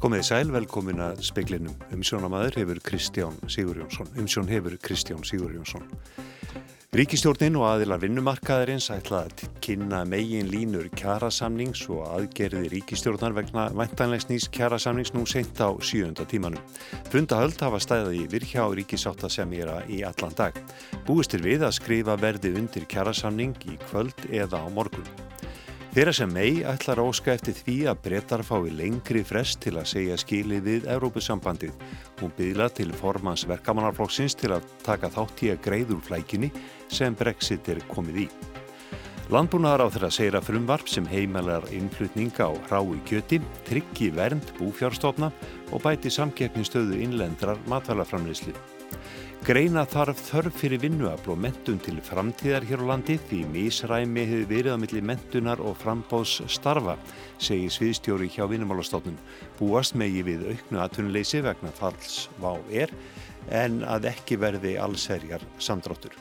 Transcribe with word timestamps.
Komið 0.00 0.22
í 0.22 0.24
sæl, 0.24 0.48
velkomin 0.48 1.00
að 1.04 1.18
speklinum. 1.28 1.74
Umsjónamaður 1.92 2.54
hefur 2.62 2.78
Kristján 2.88 3.34
Sigur 3.52 3.82
Jónsson. 3.82 4.08
Umsjón 4.16 4.48
hefur 4.48 4.78
Kristján 4.80 5.26
Sigur 5.28 5.52
Jónsson. 5.52 5.84
Ríkistjórnin 6.96 7.58
og 7.60 7.66
aðilar 7.68 8.00
vinnumarkaðarins 8.00 8.88
ætla 8.94 9.26
að 9.26 9.44
kynna 9.60 10.00
megin 10.08 10.48
línur 10.48 10.88
kjærasamnings 10.96 11.84
og 11.92 12.00
aðgerði 12.16 12.72
ríkistjórnar 12.72 13.36
vegna 13.36 13.68
væntanlegs 13.76 14.30
nýs 14.32 14.48
kjærasamnings 14.48 15.12
nú 15.12 15.28
sent 15.28 15.60
á 15.60 15.68
sjönda 15.84 16.24
tímanum. 16.24 16.64
Fundahöld 17.12 17.60
hafa 17.60 17.84
stæðið 17.84 18.22
í 18.22 18.28
virkjá 18.38 18.70
ríkisáttasemjera 18.80 19.82
í 19.92 20.00
allan 20.08 20.32
dag. 20.32 20.56
Búistir 21.04 21.44
við 21.44 21.68
að 21.68 21.76
skrifa 21.76 22.16
verði 22.16 22.56
undir 22.56 22.88
kjærasamning 22.88 23.52
í 23.68 23.76
kvöld 23.90 24.30
eða 24.32 24.64
á 24.64 24.66
morgun. 24.72 25.19
Þeirra 25.90 26.12
sem 26.14 26.30
mei 26.30 26.60
ætlar 26.70 27.00
óska 27.02 27.32
eftir 27.34 27.56
því 27.58 27.72
að 27.90 28.02
brettar 28.04 28.44
fái 28.46 28.70
lengri 28.78 29.24
frest 29.26 29.58
til 29.64 29.72
að 29.74 29.88
segja 29.90 30.18
skilið 30.22 30.60
við 30.68 30.84
Európusambandið. 30.94 31.72
Hún 32.20 32.30
byðla 32.36 32.68
til 32.76 32.92
formans 32.94 33.42
verkamannarflokksins 33.50 34.38
til 34.38 34.52
að 34.54 34.68
taka 34.86 35.10
þátt 35.10 35.42
í 35.42 35.50
að 35.50 35.58
greiður 35.64 36.04
flækinni 36.06 36.52
sem 36.94 37.16
Brexit 37.18 37.72
er 37.74 37.82
komið 37.90 38.22
í. 38.22 38.26
Landbúnaðar 39.34 39.90
á 39.90 39.92
þeirra 39.96 40.12
segir 40.14 40.38
að 40.38 40.46
frumvarp 40.52 40.86
sem 40.90 41.10
heimalar 41.10 41.66
innflutning 41.74 42.38
á 42.38 42.54
hrái 42.70 43.02
kjöti, 43.10 43.42
tryggi 43.66 44.12
vernd 44.14 44.46
búfjárstofna 44.62 45.32
og 45.74 45.82
bæti 45.82 46.14
samkeppninstöðu 46.14 47.02
innlendrar 47.02 47.58
matvælaframleyslu. 47.66 48.54
Greina 49.40 49.86
þarf 49.88 50.18
þörf 50.20 50.56
fyrir 50.60 50.82
vinnuafl 50.82 51.30
og 51.32 51.38
mentun 51.40 51.78
til 51.80 51.96
framtíðar 52.04 52.66
hér 52.68 52.82
á 52.84 52.90
landi 52.90 53.16
því 53.30 53.38
mísræmi 53.54 54.26
hefur 54.28 54.50
verið 54.52 54.76
á 54.76 54.82
milli 54.82 55.00
mentunar 55.00 55.62
og 55.64 55.78
frambóðs 55.80 56.42
starfa, 56.52 56.98
segir 57.40 57.72
sviðstjóri 57.72 58.28
hjá 58.36 58.44
vinnumálastofnun. 58.52 59.16
Búast 59.56 59.96
megi 59.96 60.20
við 60.28 60.44
auknu 60.52 60.84
aðtunleysi 60.84 61.40
vegna 61.48 61.72
falls 61.72 62.26
vá 62.36 62.52
er 62.68 62.92
en 63.48 63.80
að 63.80 64.12
ekki 64.12 64.36
verði 64.44 64.76
allserjar 64.76 65.48
samdráttur. 65.56 66.12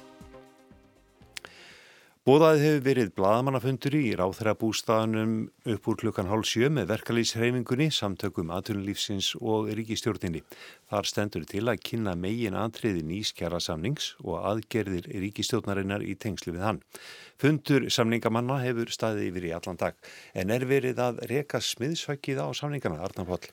Bóðað 2.28 2.58
hefur 2.59 2.81
verið 2.84 3.12
bladamannafundur 3.16 3.94
í 3.95 4.09
ráþæra 4.20 4.52
bústaðanum 4.59 5.36
upp 5.72 5.86
úr 5.88 5.98
klukkan 6.02 6.28
hálf 6.28 6.50
sjö 6.50 6.67
með 6.67 6.89
verkalýsreifingunni, 6.89 7.88
samtökum 7.95 8.52
aðtunulífsins 8.52 9.30
og 9.39 9.70
ríkistjórninni. 9.78 10.42
Þar 10.92 11.08
stendur 11.08 11.45
til 11.48 11.64
að 11.72 11.80
kynna 11.88 12.17
megin 12.20 12.58
aðtriði 12.59 13.06
nýskjara 13.08 13.61
samnings 13.64 14.11
og 14.26 14.44
aðgerðir 14.52 15.08
ríkistjórnarinnar 15.23 16.03
í 16.03 16.17
tengslu 16.20 16.58
við 16.58 16.67
hann. 16.67 16.84
Fundur 17.39 17.88
samningamanna 17.88 18.59
hefur 18.66 18.92
staðið 18.92 19.31
yfir 19.31 19.48
í 19.48 19.56
allan 19.56 19.80
dag 19.80 20.11
en 20.36 20.52
er 20.52 20.67
verið 20.67 21.00
að 21.00 21.23
reka 21.31 21.64
smiðsvækið 21.64 22.44
á 22.44 22.52
samningana, 22.52 23.00
Arnar 23.00 23.31
Póll. 23.31 23.48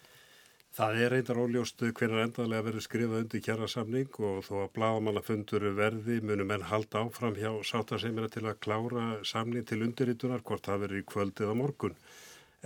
Það 0.77 0.99
er 1.01 1.13
reyndar 1.15 1.39
óljóstu 1.41 1.89
hvernig 1.97 2.21
endalega 2.21 2.65
verður 2.67 2.85
skrifað 2.85 3.21
undir 3.23 3.43
kjærasamning 3.47 4.19
og 4.29 4.43
þó 4.45 4.57
að 4.67 4.75
blámannafundur 4.75 5.65
verði 5.79 6.19
munum 6.21 6.53
enn 6.53 6.67
halda 6.69 7.01
áfram 7.07 7.39
hjá 7.39 7.49
sátarseimina 7.65 8.29
til 8.35 8.43
að 8.45 8.59
klára 8.67 9.07
samning 9.25 9.65
til 9.65 9.81
undirritunar 9.87 10.45
hvort 10.45 10.69
það 10.69 10.83
verður 10.85 11.01
í 11.01 11.07
kvöldið 11.15 11.49
á 11.49 11.55
morgun. 11.63 11.97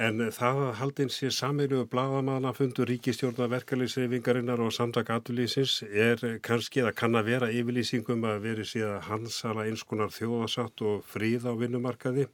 En 0.08 0.26
það 0.34 0.58
að 0.64 0.74
haldinn 0.80 1.14
sé 1.14 1.30
sameilu 1.36 1.84
blámannafundur 1.92 2.90
ríkistjórna 2.90 3.46
verkalýsreifingarinnar 3.54 4.64
og 4.66 4.74
samtaka 4.74 5.20
aturlýsins 5.20 5.78
er 5.86 6.40
kannski 6.42 6.82
eða 6.82 6.96
kann 6.98 7.14
að 7.14 7.30
vera 7.30 7.54
yfirlýsingum 7.54 8.26
að 8.26 8.42
veri 8.48 8.66
síðan 8.66 9.06
hansala 9.06 9.70
einskunar 9.70 10.10
þjóðasátt 10.18 10.82
og 10.82 11.06
fríð 11.14 11.46
á 11.46 11.54
vinnumarkaði. 11.62 12.26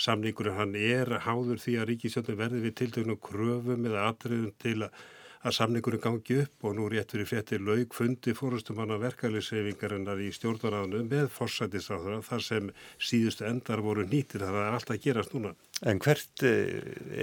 Samningurinn 0.00 0.56
hann 0.56 0.76
er 0.78 1.18
háður 1.26 1.60
því 1.60 1.78
að 1.80 1.88
ríkisjónum 1.90 2.38
verði 2.38 2.60
við 2.64 2.76
tiltöknum 2.80 3.18
kröfum 3.20 3.88
eða 3.90 4.06
atriðum 4.08 4.54
til 4.62 4.76
að 4.80 5.54
samningurinn 5.56 6.02
gangi 6.04 6.38
upp 6.42 6.64
og 6.68 6.74
nú 6.76 6.86
rétt 6.92 7.12
fyrir 7.14 7.28
fréttir 7.28 7.62
laug 7.64 7.94
fundi 7.96 8.34
fórustumanna 8.36 8.98
verkefliðsreifingarinnar 9.00 10.20
í 10.20 10.30
stjórnarraðinu 10.36 11.04
með 11.08 11.30
forsættisráðara 11.36 12.20
þar 12.26 12.44
sem 12.44 12.72
síðustu 13.10 13.46
endar 13.48 13.84
voru 13.84 14.04
nýtir 14.08 14.44
það 14.44 14.58
er 14.66 14.78
alltaf 14.78 14.96
að 14.96 15.04
gerast 15.06 15.36
núna. 15.36 15.54
En 15.88 16.00
hvert 16.04 16.44
eh, 16.44 16.80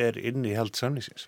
er 0.07 0.17
inni 0.17 0.55
held 0.57 0.77
samningsins? 0.77 1.27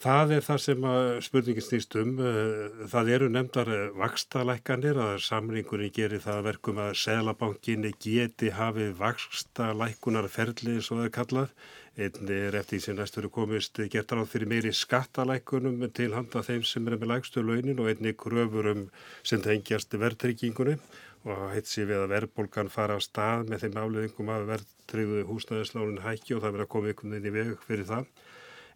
Það 0.00 0.30
er 0.32 0.44
það 0.46 0.60
sem 0.64 0.84
spurningin 1.26 1.64
snýst 1.64 1.94
um. 2.00 2.12
Eh, 2.24 2.84
það 2.88 3.08
eru 3.16 3.26
nefndar 3.28 3.68
eh, 3.68 3.90
vakstalækkanir 4.00 4.96
að 4.96 5.18
samringurinn 5.26 5.92
gerir 5.92 6.22
það 6.24 6.46
verkum 6.46 6.80
að 6.80 6.94
selabankinni 7.02 7.90
geti 8.00 8.48
hafið 8.56 8.94
vakstalækkunar 8.96 10.30
ferli 10.32 10.78
eins 10.78 10.88
og 10.88 11.02
það 11.02 11.10
er 11.10 11.12
kallað. 11.18 11.52
Einn 12.00 12.32
er 12.32 12.56
eftir 12.62 12.78
því 12.78 12.80
sem 12.86 12.96
næstur 12.96 13.28
er 13.28 13.34
komist 13.34 13.82
gert 13.92 14.16
ráð 14.16 14.32
fyrir 14.32 14.52
meiri 14.54 14.72
skattalækkunum 14.80 15.84
til 15.92 16.16
handa 16.16 16.46
þeim 16.48 16.64
sem 16.64 16.88
er 16.88 16.96
með 16.96 17.12
lægstu 17.12 17.44
launin 17.44 17.84
og 17.84 17.92
einni 17.92 18.16
kröfurum 18.24 18.86
sem 19.20 19.44
tengjast 19.44 20.00
verðtryggingunum 20.00 20.80
og 21.28 21.46
heit 21.52 21.68
sér 21.68 21.92
við 21.92 22.06
að 22.06 22.12
verðbólgan 22.14 22.72
fara 22.72 22.96
á 22.96 23.00
stað 23.04 23.52
með 23.52 23.66
þeim 23.66 23.80
afleðingum 23.84 24.32
að 24.32 24.48
verðtryggðu 24.54 25.28
húsnæðislánin 25.28 26.04
hækki 26.08 26.38
og 26.38 26.46
það 26.46 26.54
verður 26.54 26.68
að 26.70 26.74
koma 26.78 26.94
ykkur 26.94 27.18
inn 27.18 27.28
í 27.28 27.36
veg 27.36 27.56
fyrir 27.68 27.90
það. 27.92 28.12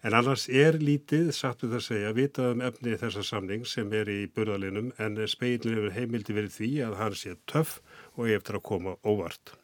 En 0.04 0.12
annars 0.12 0.44
er 0.52 0.76
lítið, 0.76 1.30
sattu 1.32 1.70
það 1.70 1.78
að 1.78 1.84
segja, 1.86 2.08
vitað 2.12 2.50
um 2.52 2.62
efni 2.66 2.96
þessar 3.00 3.24
samning 3.24 3.62
sem 3.64 3.92
er 3.96 4.10
í 4.12 4.18
burðalinum 4.28 4.90
en 5.00 5.16
speilin 5.32 5.78
hefur 5.78 5.94
heimildi 5.96 6.36
verið 6.36 6.56
því 6.58 6.68
að 6.84 6.96
hann 6.98 7.16
sé 7.16 7.32
töff 7.48 7.78
og 8.18 8.28
eftir 8.28 8.58
að 8.58 8.66
koma 8.68 8.98
óvart. 9.00 9.54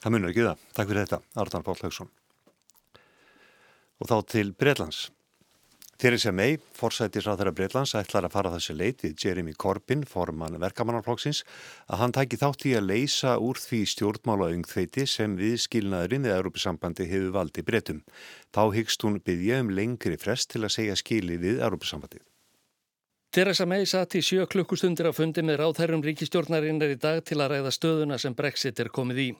Það 0.00 0.14
munur 0.14 0.32
ekki 0.32 0.46
það. 0.46 0.62
Takk 0.72 0.88
fyrir 0.88 1.04
þetta, 1.04 1.20
Arnar 1.44 1.66
Pál 1.66 1.76
Haugsson. 1.82 2.12
Og 4.00 4.08
þá 4.08 4.16
til 4.32 4.54
Breitlands. 4.56 5.02
Theresa 6.02 6.32
May, 6.34 6.56
forsættis 6.74 7.28
á 7.30 7.38
þeirra 7.38 7.52
Breitlands, 7.54 7.92
ætlar 7.94 8.26
að 8.26 8.32
fara 8.34 8.50
þessu 8.56 8.74
leit 8.74 9.04
við 9.04 9.12
Jeremy 9.22 9.52
Corbyn, 9.54 10.00
forman 10.02 10.56
verkamannarflokksins, 10.58 11.44
að 11.86 12.00
hann 12.00 12.14
tæki 12.16 12.40
þátt 12.40 12.64
í 12.66 12.72
að 12.74 12.88
leysa 12.88 13.36
úr 13.38 13.60
því 13.62 13.78
stjórnmálaungþveiti 13.92 15.04
sem 15.06 15.36
við 15.38 15.60
skilnaðurinn 15.62 16.26
við 16.26 16.34
Európusambandi 16.40 17.06
hefur 17.06 17.30
valdi 17.38 17.62
breytum. 17.62 18.02
Þá 18.50 18.62
hyggst 18.74 19.06
hún 19.06 19.20
byggja 19.22 19.60
um 19.62 19.70
lengri 19.78 20.18
frest 20.18 20.50
til 20.50 20.64
að 20.66 20.74
segja 20.74 20.98
skili 20.98 21.38
við 21.38 21.62
Európusambandi. 21.62 22.18
Theresa 23.30 23.68
May 23.70 23.86
satt 23.86 24.18
í 24.18 24.26
sjö 24.26 24.50
klukkustundir 24.50 25.06
á 25.06 25.14
fundi 25.14 25.46
með 25.46 25.62
ráðherrum 25.62 26.02
ríkistjórnarinnar 26.02 26.96
í 26.96 26.98
dag 26.98 27.22
til 27.22 27.38
að 27.38 27.54
ræða 27.54 27.76
stöðuna 27.78 28.18
sem 28.18 28.34
Brexit 28.34 28.82
er 28.82 28.90
komið 28.90 29.22
í. 29.22 29.30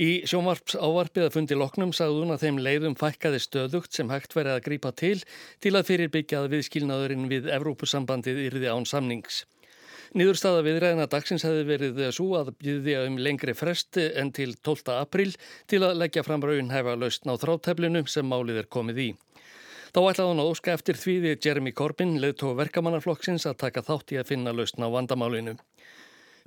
Í 0.00 0.22
sjónvarps 0.24 0.78
ávarpið 0.80 1.26
að 1.26 1.34
fundi 1.34 1.56
loknum 1.58 1.90
sagði 1.92 2.22
hún 2.22 2.32
að 2.32 2.44
þeim 2.46 2.60
leiðum 2.64 2.94
fækkaði 2.96 3.40
stöðugt 3.44 3.92
sem 3.92 4.08
hægt 4.08 4.32
verið 4.32 4.56
að 4.56 4.64
grípa 4.64 4.92
til 4.96 5.18
til 5.60 5.74
að 5.76 5.88
fyrirbyggjað 5.90 6.48
viðskilnaðurinn 6.54 7.26
við 7.28 7.50
Evrópusambandið 7.52 8.40
yrði 8.46 8.70
án 8.72 8.88
samnings. 8.88 9.42
Nýðurstaða 10.16 10.64
viðræðina 10.64 11.08
dagsins 11.08 11.44
hefði 11.44 11.62
verið 11.68 12.00
svo 12.12 12.34
að 12.36 12.50
byrðja 12.60 13.04
um 13.08 13.14
lengri 13.20 13.54
fresti 13.56 14.10
en 14.20 14.32
til 14.32 14.50
12. 14.60 14.92
april 14.96 15.30
til 15.68 15.80
að 15.84 16.00
leggja 16.02 16.24
fram 16.24 16.44
raunhæfa 16.44 16.96
laustn 17.00 17.32
á 17.32 17.36
þrátteflinu 17.40 18.04
sem 18.08 18.28
málið 18.28 18.64
er 18.64 18.68
komið 18.72 19.00
í. 19.00 19.06
Þá 19.92 20.00
ætlaði 20.08 20.28
hann 20.28 20.40
að 20.40 20.50
óska 20.52 20.72
eftir 20.72 20.96
því 20.96 21.14
við 21.20 21.46
Jeremy 21.46 21.72
Corbyn, 21.76 22.14
leðtóð 22.20 22.54
verkamannarflokksins, 22.62 23.44
að 23.48 23.58
taka 23.60 23.84
þátt 23.84 24.14
í 24.14 24.20
að 24.20 24.30
finna 24.30 24.54
laustn 24.56 24.84
á 24.84 24.88
vandamálinu. 24.88 25.58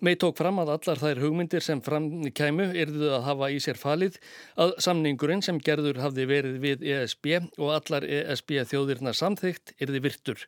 Mei 0.04 0.18
tók 0.20 0.36
fram 0.36 0.58
að 0.60 0.74
allar 0.74 1.00
þær 1.00 1.22
hugmyndir 1.24 1.64
sem 1.64 1.80
fram 1.84 2.10
kæmu 2.36 2.66
yrðu 2.76 3.14
að 3.16 3.28
hafa 3.30 3.48
í 3.54 3.60
sér 3.64 3.78
falið 3.80 4.18
að 4.60 4.74
samningurinn 4.84 5.44
sem 5.46 5.62
gerður 5.64 6.02
hafði 6.04 6.26
verið 6.32 6.58
við 6.66 6.84
ESB 6.96 7.30
og 7.56 7.70
allar 7.78 8.04
ESB 8.04 8.58
þjóðirna 8.72 9.14
samþygt 9.16 9.72
yrði 9.80 10.02
virtur. 10.04 10.44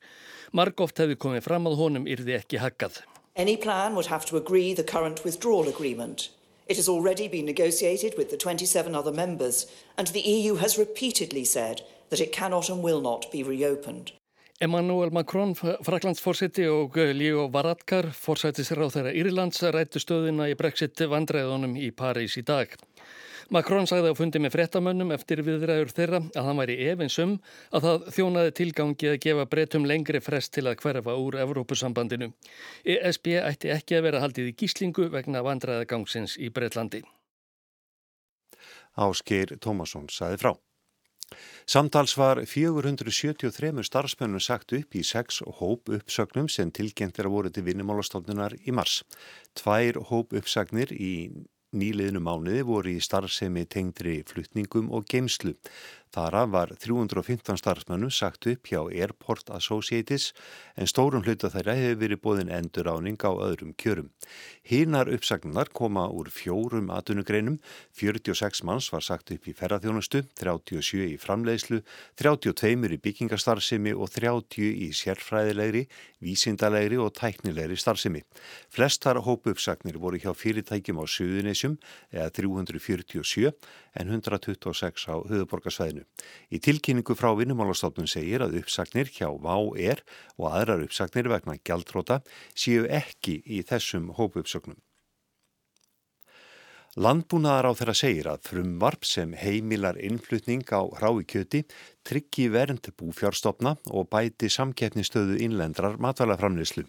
Margóft 0.52 1.00
hefði 1.00 1.16
komið 1.24 1.48
fram 1.48 1.70
að 1.72 1.78
honum 1.80 2.10
yrði 2.12 2.36
ekki 2.42 2.60
hakkað. 2.60 3.00
Any 3.38 3.56
plan 3.56 3.96
would 3.96 4.12
have 4.12 4.26
to 4.26 4.38
agree 4.38 4.74
the 4.74 4.84
current 4.84 5.24
withdrawal 5.24 5.70
agreement. 5.70 6.30
It 6.68 6.76
has 6.76 6.90
already 6.90 7.30
been 7.30 7.46
negotiated 7.46 8.18
with 8.18 8.30
the 8.30 8.38
27 8.38 8.96
other 8.96 9.14
members 9.14 9.66
and 9.98 10.08
the 10.08 10.28
EU 10.28 10.56
has 10.56 10.78
repeatedly 10.78 11.46
said 11.46 11.82
that 12.10 12.20
it 12.20 12.34
cannot 12.34 12.70
and 12.70 12.84
will 12.84 13.00
not 13.00 13.32
be 13.32 13.44
reopened. 13.44 14.12
Emmanuel 14.60 15.12
Macron, 15.14 15.52
Fraklandsforsiti 15.56 16.64
og 16.66 16.96
Leo 17.14 17.44
Varadkar, 17.54 18.08
forsætisir 18.10 18.80
á 18.82 18.90
þeirra 18.90 19.12
Írlands, 19.14 19.62
rættu 19.62 20.02
stöðuna 20.02 20.48
í 20.50 20.56
Brexit 20.58 20.98
vandræðunum 20.98 21.76
í 21.78 21.92
París 21.94 22.40
í 22.42 22.44
dag. 22.48 22.74
Macron 23.54 23.86
sagði 23.86 24.10
á 24.12 24.18
fundi 24.18 24.42
með 24.42 24.56
frettamönnum 24.58 25.14
eftir 25.14 25.44
viðræður 25.46 25.94
þeirra 25.94 26.24
að 26.34 26.50
hann 26.50 26.58
væri 26.58 26.80
efinsum 26.90 27.38
að 27.70 27.86
það 27.86 28.10
þjónaði 28.18 28.56
tilgangi 28.58 29.12
að 29.14 29.22
gefa 29.28 29.46
breytum 29.54 29.86
lengri 29.86 30.24
frest 30.26 30.56
til 30.58 30.66
að 30.66 30.82
hverfa 30.82 31.16
úr 31.22 31.38
Evrópusambandinu. 31.46 32.34
ESB 32.82 33.38
ætti 33.38 33.72
ekki 33.78 34.00
að 34.00 34.08
vera 34.10 34.24
haldið 34.26 34.52
í 34.52 34.58
gíslingu 34.58 35.12
vegna 35.14 35.46
vandræðagangsins 35.46 36.40
í 36.42 36.50
Breitlandi. 36.50 37.06
Ásker 38.98 39.54
Tómasson 39.62 40.10
sagði 40.10 40.42
frá. 40.42 40.58
Samtals 41.68 42.16
var 42.18 42.40
473 42.46 43.84
starfsmennum 43.84 44.40
sagt 44.40 44.72
upp 44.78 44.96
í 44.96 45.04
sex 45.04 45.42
hóp 45.60 45.92
uppsögnum 45.92 46.48
sem 46.48 46.72
tilgjentir 46.72 47.28
að 47.28 47.36
voru 47.36 47.52
til 47.52 47.66
vinnumálastofnunar 47.68 48.56
í 48.64 48.72
mars. 48.72 49.02
Tvær 49.60 50.00
hóp 50.08 50.36
uppsagnir 50.40 50.94
í 50.96 51.14
nýliðinu 51.76 52.22
mánuði 52.24 52.64
voru 52.68 52.94
í 52.96 53.04
starfsemi 53.04 53.66
tengdri 53.68 54.22
flutningum 54.28 54.88
og 54.96 55.08
geimslu. 55.12 55.58
Þara 56.16 56.46
var 56.50 56.72
315 56.80 57.60
starfsmönnum 57.60 58.12
sagt 58.14 58.48
upp 58.48 58.70
hjá 58.70 58.80
Airport 58.88 59.50
Associates 59.54 60.32
en 60.80 60.88
stórum 60.88 61.24
hluta 61.26 61.50
þeirra 61.52 61.76
hefur 61.78 62.00
verið 62.04 62.22
bóðin 62.24 62.52
endur 62.54 62.88
áning 62.90 63.20
á 63.20 63.32
öðrum 63.36 63.74
kjörum. 63.76 64.08
Hínar 64.68 65.12
uppsagnar 65.12 65.70
koma 65.76 66.08
úr 66.08 66.32
fjórum 66.32 66.90
atunugreinum, 66.96 67.60
46 67.98 68.64
manns 68.64 68.88
var 68.94 69.04
sagt 69.04 69.32
upp 69.36 69.48
í 69.48 69.56
ferðarþjónustu, 69.58 70.24
37 70.40 71.04
í 71.12 71.18
framleiðslu, 71.22 71.82
32 72.20 72.96
í 72.96 73.02
byggingastarfsemi 73.04 73.94
og 73.96 74.12
30 74.16 74.64
í 74.88 74.90
sérfræðilegri, 74.96 75.86
vísindalegri 76.24 77.00
og 77.04 77.14
tæknilegri 77.20 77.78
starfsemi. 77.80 78.24
Flestar 78.74 79.20
hópu 79.28 79.52
uppsagnir 79.54 80.00
voru 80.02 80.20
hjá 80.22 80.32
fyrirtækjum 80.36 81.04
á 81.04 81.06
Suðunisjum 81.08 81.78
eða 82.16 82.32
347 82.40 83.52
en 83.98 84.14
126 84.14 85.08
á 85.10 85.16
höfuborgarsvæðinu. 85.28 86.06
Í 86.54 86.62
tilkynningu 86.64 87.18
frá 87.18 87.32
vinnumálastofnun 87.38 88.10
segir 88.10 88.46
að 88.46 88.60
uppsagnir 88.62 89.12
hjá 89.12 89.30
VÁ-ER 89.30 90.04
og 90.38 90.50
aðrar 90.54 90.86
uppsagnir 90.88 91.32
vegna 91.34 91.58
gjaldróta 91.62 92.22
séu 92.56 92.86
ekki 92.86 93.42
í 93.46 93.64
þessum 93.66 94.14
hópuppsögnum. 94.18 94.80
Landbúnaðar 96.98 97.68
á 97.70 97.78
þeirra 97.78 97.94
segir 97.94 98.28
að 98.32 98.48
frumvarp 98.48 99.04
sem 99.06 99.36
heimilar 99.38 100.00
innflutning 100.02 100.64
á 100.74 100.82
hrái 100.98 101.28
kjöti 101.30 101.60
tryggi 102.02 102.48
vernd 102.50 102.90
búfjárstofna 102.98 103.76
og 103.94 104.08
bæti 104.10 104.50
samkeppnistöðu 104.50 105.38
innlendrar 105.46 106.00
matvælaframleyslu. 106.02 106.88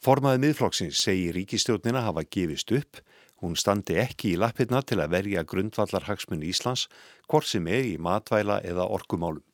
Formaðið 0.00 0.46
miðflokksins 0.46 1.02
segir 1.04 1.36
ríkistjóðnina 1.36 2.06
hafa 2.06 2.24
gefist 2.24 2.72
upp 2.72 3.02
Hún 3.40 3.56
standi 3.56 3.96
ekki 4.00 4.34
í 4.34 4.40
lappirna 4.40 4.82
til 4.84 5.00
að 5.00 5.14
verja 5.14 5.44
grundvallar 5.48 6.04
hagsmunni 6.08 6.50
Íslands, 6.52 6.88
hvort 7.28 7.48
sem 7.48 7.66
er 7.72 7.86
í 7.88 7.96
matvæla 7.96 8.60
eða 8.68 8.88
orkumálum. 8.92 9.44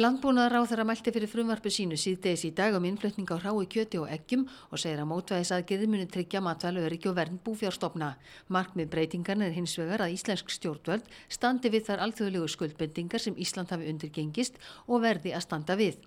Landbúnaðar 0.00 0.62
á 0.62 0.70
þeirra 0.70 0.84
mælti 0.86 1.10
fyrir 1.10 1.28
frumvarpu 1.28 1.70
sínu 1.74 1.96
síðdeis 1.98 2.44
í 2.46 2.52
dag 2.54 2.76
um 2.78 2.84
innflutning 2.86 3.26
á 3.26 3.36
rái 3.42 3.66
kjöti 3.66 3.98
og 3.98 4.06
eggjum 4.08 4.44
og 4.70 4.78
segir 4.78 5.00
að 5.02 5.08
mótvæðisaðgerði 5.10 5.88
muni 5.90 6.06
tryggja 6.06 6.40
matvælu 6.46 6.84
öryggi 6.86 7.10
og 7.10 7.16
verðin 7.18 7.40
búfjárstofna. 7.42 8.12
Markmið 8.48 8.92
breytingarna 8.92 9.48
er 9.48 9.56
hins 9.56 9.74
vegar 9.80 10.04
að 10.04 10.14
íslensk 10.14 10.54
stjórnvöld 10.54 11.10
standi 11.26 11.74
við 11.74 11.88
þar 11.90 12.04
alþjóðlegu 12.06 12.52
skuldbendingar 12.54 13.24
sem 13.24 13.34
Ísland 13.34 13.74
hafi 13.74 13.90
undirgengist 13.90 14.62
og 14.86 15.02
verði 15.02 15.34
að 15.34 15.44
standa 15.48 15.76
við. 15.76 15.98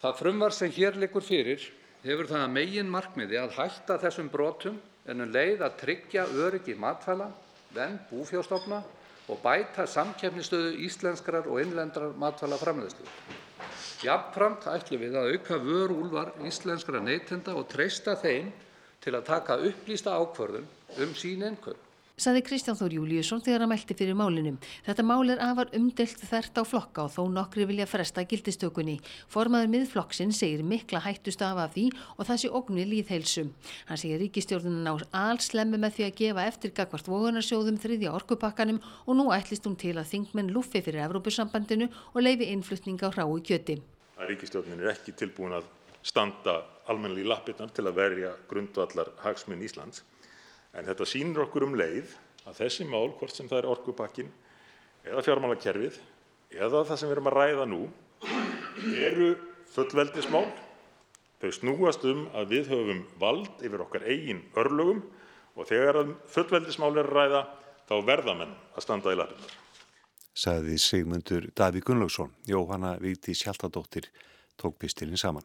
Það 0.00 0.18
frumvar 0.22 0.54
sem 0.54 0.72
hér 0.78 1.02
likur 1.02 1.26
fyrir 1.26 1.66
hefur 2.06 2.30
það 2.30 2.46
að 2.46 2.56
megin 2.56 2.94
markmiði 2.94 3.42
að 3.42 3.58
hætta 3.58 3.98
þessum 4.06 4.30
brotum 4.30 4.78
en 5.06 5.24
um 5.24 5.32
leið 5.32 5.62
að 5.66 5.78
tryggja 5.82 6.26
öryggi 6.44 6.74
matvæla, 6.78 7.28
vernd 7.74 8.02
búfjárstofna 8.10 8.82
og 9.28 9.40
bæta 9.42 9.86
samkeppnisstöðu 9.88 10.74
íslenskrar 10.86 11.48
og 11.48 11.62
innlendrar 11.62 12.14
matvælaframleiðslu. 12.20 13.06
Jafnframt 14.02 14.66
ætlum 14.66 15.02
við 15.04 15.16
að 15.18 15.30
auka 15.36 15.58
vörúlfar 15.62 16.34
íslenskra 16.46 17.00
neytenda 17.02 17.54
og 17.54 17.68
treysta 17.70 18.16
þeim 18.18 18.50
til 19.02 19.14
að 19.14 19.26
taka 19.30 19.58
upplýsta 19.62 20.14
ákvörðun 20.18 20.68
um 21.02 21.14
sín 21.18 21.46
innkaup 21.46 21.91
saði 22.22 22.42
Kristján 22.46 22.76
Þór 22.78 22.94
Júliusson 22.96 23.42
þegar 23.42 23.64
hann 23.64 23.72
mælti 23.72 23.96
fyrir 23.98 24.16
málinu. 24.18 24.52
Þetta 24.86 25.04
mál 25.06 25.32
er 25.32 25.40
afar 25.42 25.72
umdelt 25.76 26.22
þert 26.22 26.60
á 26.60 26.62
flokka 26.62 27.06
og 27.06 27.14
þó 27.16 27.22
nokkri 27.32 27.66
vilja 27.66 27.86
fresta 27.90 28.22
gildistökunni. 28.28 28.98
Formaður 29.32 29.72
miðflokksinn 29.72 30.34
segir 30.36 30.62
mikla 30.66 31.02
hættust 31.02 31.42
af 31.42 31.58
af 31.64 31.74
því 31.74 31.88
og 32.16 32.28
það 32.28 32.40
sé 32.42 32.52
ógnir 32.52 32.90
líðheilsum. 32.92 33.50
Hann 33.88 34.00
segir 34.00 34.22
ríkistjórnun 34.22 34.82
ná 34.86 34.92
allslemmu 35.10 35.80
með 35.82 35.98
því 35.98 36.06
að 36.08 36.16
gefa 36.20 36.46
eftir 36.52 36.74
gagvart 36.76 37.10
vogunarsjóðum 37.10 37.80
þriðja 37.82 38.14
orkupakkanum 38.20 38.78
og 39.06 39.18
nú 39.18 39.28
ætlist 39.34 39.66
hún 39.66 39.78
til 39.80 39.96
að 39.96 40.10
þingmenn 40.14 40.54
luffi 40.54 40.84
fyrir 40.84 41.06
Evrópusambandinu 41.08 41.90
og 42.12 42.22
leifi 42.22 42.52
innflutning 42.54 43.02
á 43.02 43.10
hrái 43.10 43.42
kjöti. 43.48 43.80
Ríkistjórnun 44.22 44.84
er 44.84 44.94
ekki 44.94 45.16
tilbúin 45.18 45.58
að 45.58 45.66
standa 46.06 46.60
almennilega 46.90 47.26
í 47.26 47.30
lappirnar 47.30 47.74
til 47.74 47.86
að 47.88 47.98
verja 47.98 48.32
grundvallar 48.50 49.10
hagsmun 49.22 49.62
Íslands 49.62 50.02
En 50.72 50.86
þetta 50.88 51.06
sýnir 51.08 51.44
okkur 51.44 51.66
um 51.66 51.76
leið 51.76 52.14
að 52.48 52.58
þessi 52.62 52.86
mál, 52.88 53.12
hvort 53.18 53.36
sem 53.36 53.48
það 53.50 53.62
er 53.62 53.70
orkupakkin 53.74 54.30
eða 55.04 55.24
fjármálakerfið 55.26 55.98
eða 56.56 56.84
það 56.88 57.00
sem 57.00 57.10
við 57.10 57.16
erum 57.16 57.30
að 57.30 57.36
ræða 57.38 57.66
nú, 57.68 57.80
eru 59.04 59.30
fullveldismál. 59.72 60.46
Þau 61.42 61.50
snúast 61.56 62.04
um 62.06 62.26
að 62.38 62.54
við 62.54 62.70
höfum 62.72 63.02
vald 63.20 63.64
yfir 63.66 63.82
okkar 63.84 64.06
eigin 64.06 64.44
örlögum 64.58 65.02
og 65.58 65.68
þegar 65.68 66.14
fullveldismál 66.32 66.92
er 66.96 67.08
að 67.08 67.16
ræða 67.18 67.42
þá 67.88 67.96
verða 68.08 68.36
menn 68.38 68.54
að 68.72 68.86
standa 68.86 69.12
í 69.12 69.18
lappirnar. 69.18 69.56
Saði 70.32 70.78
Sigmundur 70.80 71.50
Daví 71.52 71.82
Gunnlaugsson, 71.84 72.30
Jóhanna 72.48 72.94
Víti 73.02 73.34
Sjáltadóttir 73.36 74.08
tók 74.56 74.78
pistilinn 74.80 75.20
saman. 75.20 75.44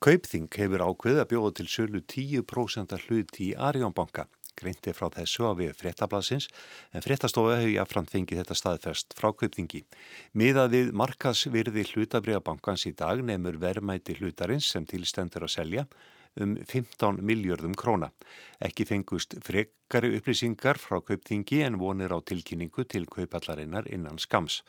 Kaupþing 0.00 0.48
hefur 0.56 0.80
ákveð 0.80 1.18
að 1.20 1.30
bjóða 1.32 1.54
til 1.58 1.66
sölu 1.68 2.00
10% 2.08 2.94
hluti 3.06 3.50
í 3.50 3.56
Arjónbanka. 3.56 4.24
Greinti 4.60 4.92
frá 4.96 5.08
þessu 5.14 5.46
á 5.48 5.52
við 5.56 5.74
fréttablasins 5.78 6.46
en 6.92 7.04
fréttastofa 7.04 7.58
hefur 7.58 7.74
jáfnframt 7.74 8.12
fengið 8.12 8.40
þetta 8.42 8.56
staðfest 8.58 9.16
frá 9.18 9.30
Kaupþingi. 9.32 9.82
Miðað 10.36 10.72
við 10.76 10.94
markasvirði 11.02 11.84
hlutabriðabankans 11.92 12.86
í 12.90 12.94
dag 12.96 13.22
nefnur 13.24 13.60
verðmæti 13.62 14.16
hlutarins 14.20 14.70
sem 14.72 14.88
tilstendur 14.88 15.46
að 15.46 15.54
selja 15.56 15.86
um 16.40 16.54
15 16.56 17.20
miljörðum 17.26 17.74
króna. 17.78 18.10
Ekki 18.62 18.86
fengust 18.86 19.34
frekari 19.44 20.12
upplýsingar 20.18 20.78
frá 20.78 21.00
Kaupþingi 21.02 21.62
en 21.66 21.80
vonir 21.80 22.14
á 22.14 22.18
tilkynningu 22.22 22.86
til 22.86 23.08
kaupallarinnar 23.10 23.88
innan 23.90 24.20
skams. 24.22 24.60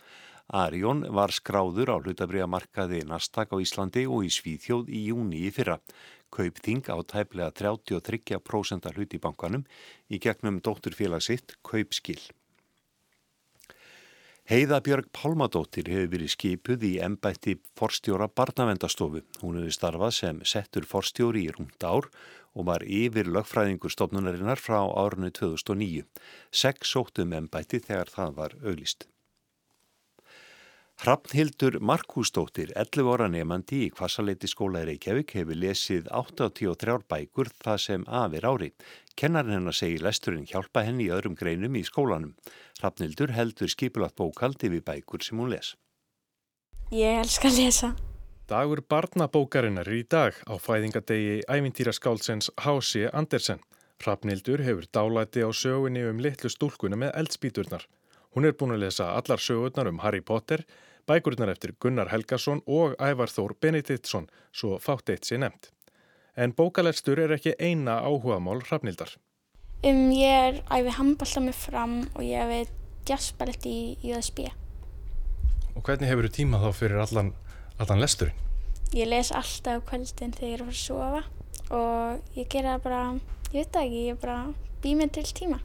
Arjón 0.49 1.05
var 1.13 1.31
skráður 1.35 1.93
á 1.93 1.95
hlutabriðamarkaði 2.01 3.05
Nastak 3.07 3.53
á 3.53 3.57
Íslandi 3.61 4.07
og 4.07 4.25
í 4.27 4.33
Svíþjóð 4.33 4.89
í 4.89 5.05
júni 5.11 5.45
í 5.47 5.53
fyrra. 5.53 5.77
Kaupþing 6.31 6.87
á 6.87 6.97
tæplega 7.03 7.51
33% 7.51 8.91
hlut 8.95 9.15
í 9.15 9.19
bankanum 9.21 9.65
í 10.09 10.19
gegnum 10.19 10.61
dótturfélagsitt 10.63 11.57
Kaupskil. 11.61 12.21
Heiðabjörg 14.51 15.11
Pálmadóttir 15.15 15.87
hefur 15.87 16.09
verið 16.11 16.31
skipuð 16.33 16.81
í 16.83 16.89
embætti 17.05 17.53
forstjóra 17.79 18.27
barnavendastofu. 18.27 19.21
Hún 19.43 19.59
hefur 19.61 19.75
starfað 19.77 20.15
sem 20.17 20.41
settur 20.43 20.87
forstjóri 20.89 21.45
í 21.45 21.53
rúmt 21.55 21.85
ár 21.87 22.09
og 22.57 22.67
var 22.67 22.83
yfir 22.83 23.29
lögfræðingur 23.31 23.93
stofnunarinnar 23.93 24.59
frá 24.59 24.81
árunni 24.81 25.31
2009. 25.31 26.03
Seks 26.51 26.91
sóttum 26.95 27.37
embætti 27.37 27.79
þegar 27.79 28.11
það 28.11 28.37
var 28.41 28.57
auglist. 28.65 29.10
Hrafnhildur 31.01 31.79
Markúsdóttir, 31.81 32.69
11 32.77 33.07
óra 33.09 33.25
nefandi 33.25 33.79
í 33.87 33.89
Kvassaleiti 33.89 34.45
skóla 34.45 34.83
í 34.83 34.85
Reykjavík 34.91 35.31
hefur 35.33 35.57
lesið 35.57 36.09
83 36.13 37.07
bækur 37.09 37.47
það 37.57 37.79
sem 37.81 38.03
afir 38.05 38.45
ári. 38.45 38.67
Kennarinn 39.17 39.55
hennar 39.55 39.73
segir 39.73 40.03
lesturinn 40.05 40.45
hjálpa 40.45 40.83
henni 40.85 41.07
í 41.07 41.09
öðrum 41.15 41.33
greinum 41.39 41.79
í 41.79 41.81
skólanum. 41.87 42.35
Hrafnhildur 42.77 43.33
heldur 43.33 43.71
skipulagt 43.73 44.13
bókaldi 44.21 44.69
við 44.69 44.83
bækur 44.91 45.25
sem 45.25 45.41
hún 45.41 45.49
les. 45.55 45.71
Ég 46.93 47.17
elskar 47.23 47.49
að 47.49 47.57
lesa. 47.63 47.89
Dagur 48.45 48.83
barnabókarinnar 48.85 49.89
er 49.89 49.97
í 49.97 50.05
dag 50.05 50.37
á 50.45 50.53
fæðingadegi 50.61 51.41
ævintýra 51.49 51.95
skálsens 51.97 52.51
Hási 52.61 53.07
Andersen. 53.09 53.65
Hrafnhildur 54.05 54.61
hefur 54.69 54.85
dálæti 54.93 55.41
á 55.41 55.49
sögunni 55.49 56.05
um 56.11 56.21
litlu 56.21 56.53
stúlkuna 56.53 57.01
með 57.07 57.15
eldspíturnar. 57.23 57.89
Hún 58.37 58.45
er 58.45 58.53
búin 58.53 58.77
að 58.77 58.85
lesa 58.85 59.09
allar 59.17 59.41
sögurnar 59.41 59.89
um 59.89 59.97
Harry 60.05 60.21
Potter, 60.21 60.61
bækurnar 61.11 61.51
eftir 61.51 61.73
Gunnar 61.79 62.11
Helgason 62.11 62.61
og 62.67 62.95
Ævar 63.01 63.31
Þór 63.31 63.57
Benediktsson, 63.59 64.29
svo 64.55 64.77
fátt 64.79 65.11
eitt 65.11 65.27
sé 65.27 65.39
nefnt. 65.41 65.71
En 66.39 66.53
bókalegstur 66.55 67.19
er 67.19 67.33
ekki 67.35 67.57
eina 67.59 67.99
áhugamál 68.05 68.63
hrafnildar. 68.63 69.17
Um, 69.83 70.11
ég 70.13 70.31
er 70.31 70.59
æfið 70.69 70.97
handballta 70.99 71.43
með 71.43 71.57
fram 71.57 71.95
og 72.13 72.21
ég 72.23 72.39
hefði 72.39 72.61
jazzballett 73.09 73.67
í 73.67 73.79
USB. 74.11 74.45
Og 75.75 75.83
hvernig 75.83 76.11
hefur 76.11 76.29
þú 76.29 76.33
tíma 76.37 76.61
þá 76.61 76.69
fyrir 76.77 77.03
allan, 77.03 77.33
allan 77.81 78.03
lesturinn? 78.03 78.37
Ég 78.95 79.09
les 79.09 79.31
alltaf 79.35 79.83
kvöldin 79.89 80.35
þegar 80.37 80.49
ég 80.49 80.55
er 80.55 80.63
að 80.63 80.69
fara 80.69 80.77
að 80.77 80.81
sofa 80.85 81.23
og 81.71 82.37
ég 82.37 82.49
gera 82.51 82.77
bara, 82.83 83.03
ég 83.51 83.65
veit 83.65 83.81
ekki, 83.83 84.07
ég 84.11 84.21
bara 84.21 84.39
bý 84.83 84.95
mig 84.99 85.11
til 85.15 85.27
tíma. 85.27 85.59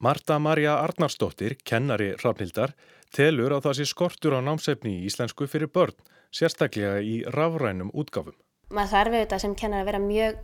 Marta 0.00 0.38
Marja 0.40 0.78
Arnarsdóttir, 0.80 1.58
kennari 1.60 2.14
hrafnildar, 2.14 2.70
telur 3.12 3.52
að 3.52 3.66
það 3.66 3.74
sé 3.76 3.84
skortur 3.90 4.32
á 4.32 4.40
námsefni 4.40 4.94
í 4.94 5.02
íslensku 5.10 5.44
fyrir 5.44 5.68
börn, 5.68 5.92
sérstaklega 6.32 7.02
í 7.04 7.18
rafrænum 7.34 7.90
útgáfum. 7.92 8.32
Maður 8.72 8.92
þarf 8.94 9.16
auðvitað 9.18 9.42
sem 9.42 9.56
kennar 9.60 9.84
að 9.84 9.90
vera 9.90 10.00
mjög 10.00 10.40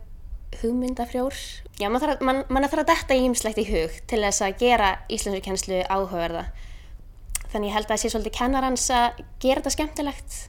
hugmyndafrjór. 0.61 1.41
Já, 1.81 1.89
maður 1.89 2.05
þarf, 2.05 2.21
man, 2.29 2.43
man 2.53 2.67
þarf 2.67 2.83
að 2.83 2.91
detta 2.91 3.19
ímslegt 3.23 3.63
í 3.63 3.65
hug 3.71 3.97
til 4.13 4.21
þess 4.27 4.45
að 4.45 4.61
gera 4.61 4.93
íslensku 5.17 5.41
kennslu 5.49 5.81
áhugaverða. 5.89 6.45
Þannig 7.47 7.71
ég 7.71 7.77
held 7.79 7.89
að 7.89 7.95
það 7.95 8.03
sé 8.03 8.13
svolítið 8.13 8.37
kennarans 8.37 8.87
að 8.93 9.25
gera 9.41 9.63
þetta 9.63 9.75
skemmtilegt. 9.79 10.39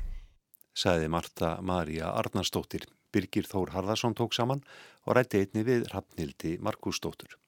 Saði 0.77 1.09
Marta 1.17 1.57
Marja 1.65 2.13
Arnarsdóttir. 2.13 2.85
Birgir 3.09 3.49
Þór 3.49 3.73
Harðarsson 3.73 4.13
tók 4.13 4.37
saman 4.37 4.61
og 5.09 5.17
rætti 5.17 5.41
einni 5.41 5.65
við 5.65 5.89
Hrafnildi 5.89 6.59
Markusdóttur. 6.61 7.39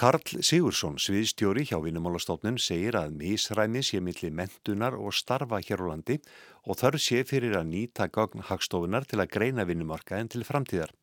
Karl 0.00 0.40
Sigursson, 0.40 0.94
sviðstjóri 0.96 1.66
hjá 1.68 1.76
Vinnumálastofnun, 1.84 2.54
segir 2.56 2.96
að 2.96 3.18
misræmi 3.20 3.82
sé 3.84 3.98
milli 4.00 4.30
mentunar 4.32 4.94
og 4.96 5.12
starfa 5.12 5.58
hér 5.60 5.82
á 5.84 5.86
landi 5.90 6.16
og 6.64 6.78
þörf 6.80 7.02
sé 7.04 7.18
fyrir 7.28 7.58
að 7.58 7.68
nýta 7.74 8.06
gagn 8.08 8.46
hagstofunar 8.48 9.04
til 9.10 9.20
að 9.20 9.28
greina 9.34 9.68
vinnumarkaðin 9.68 10.32
til 10.32 10.46
framtíðar. 10.48 10.94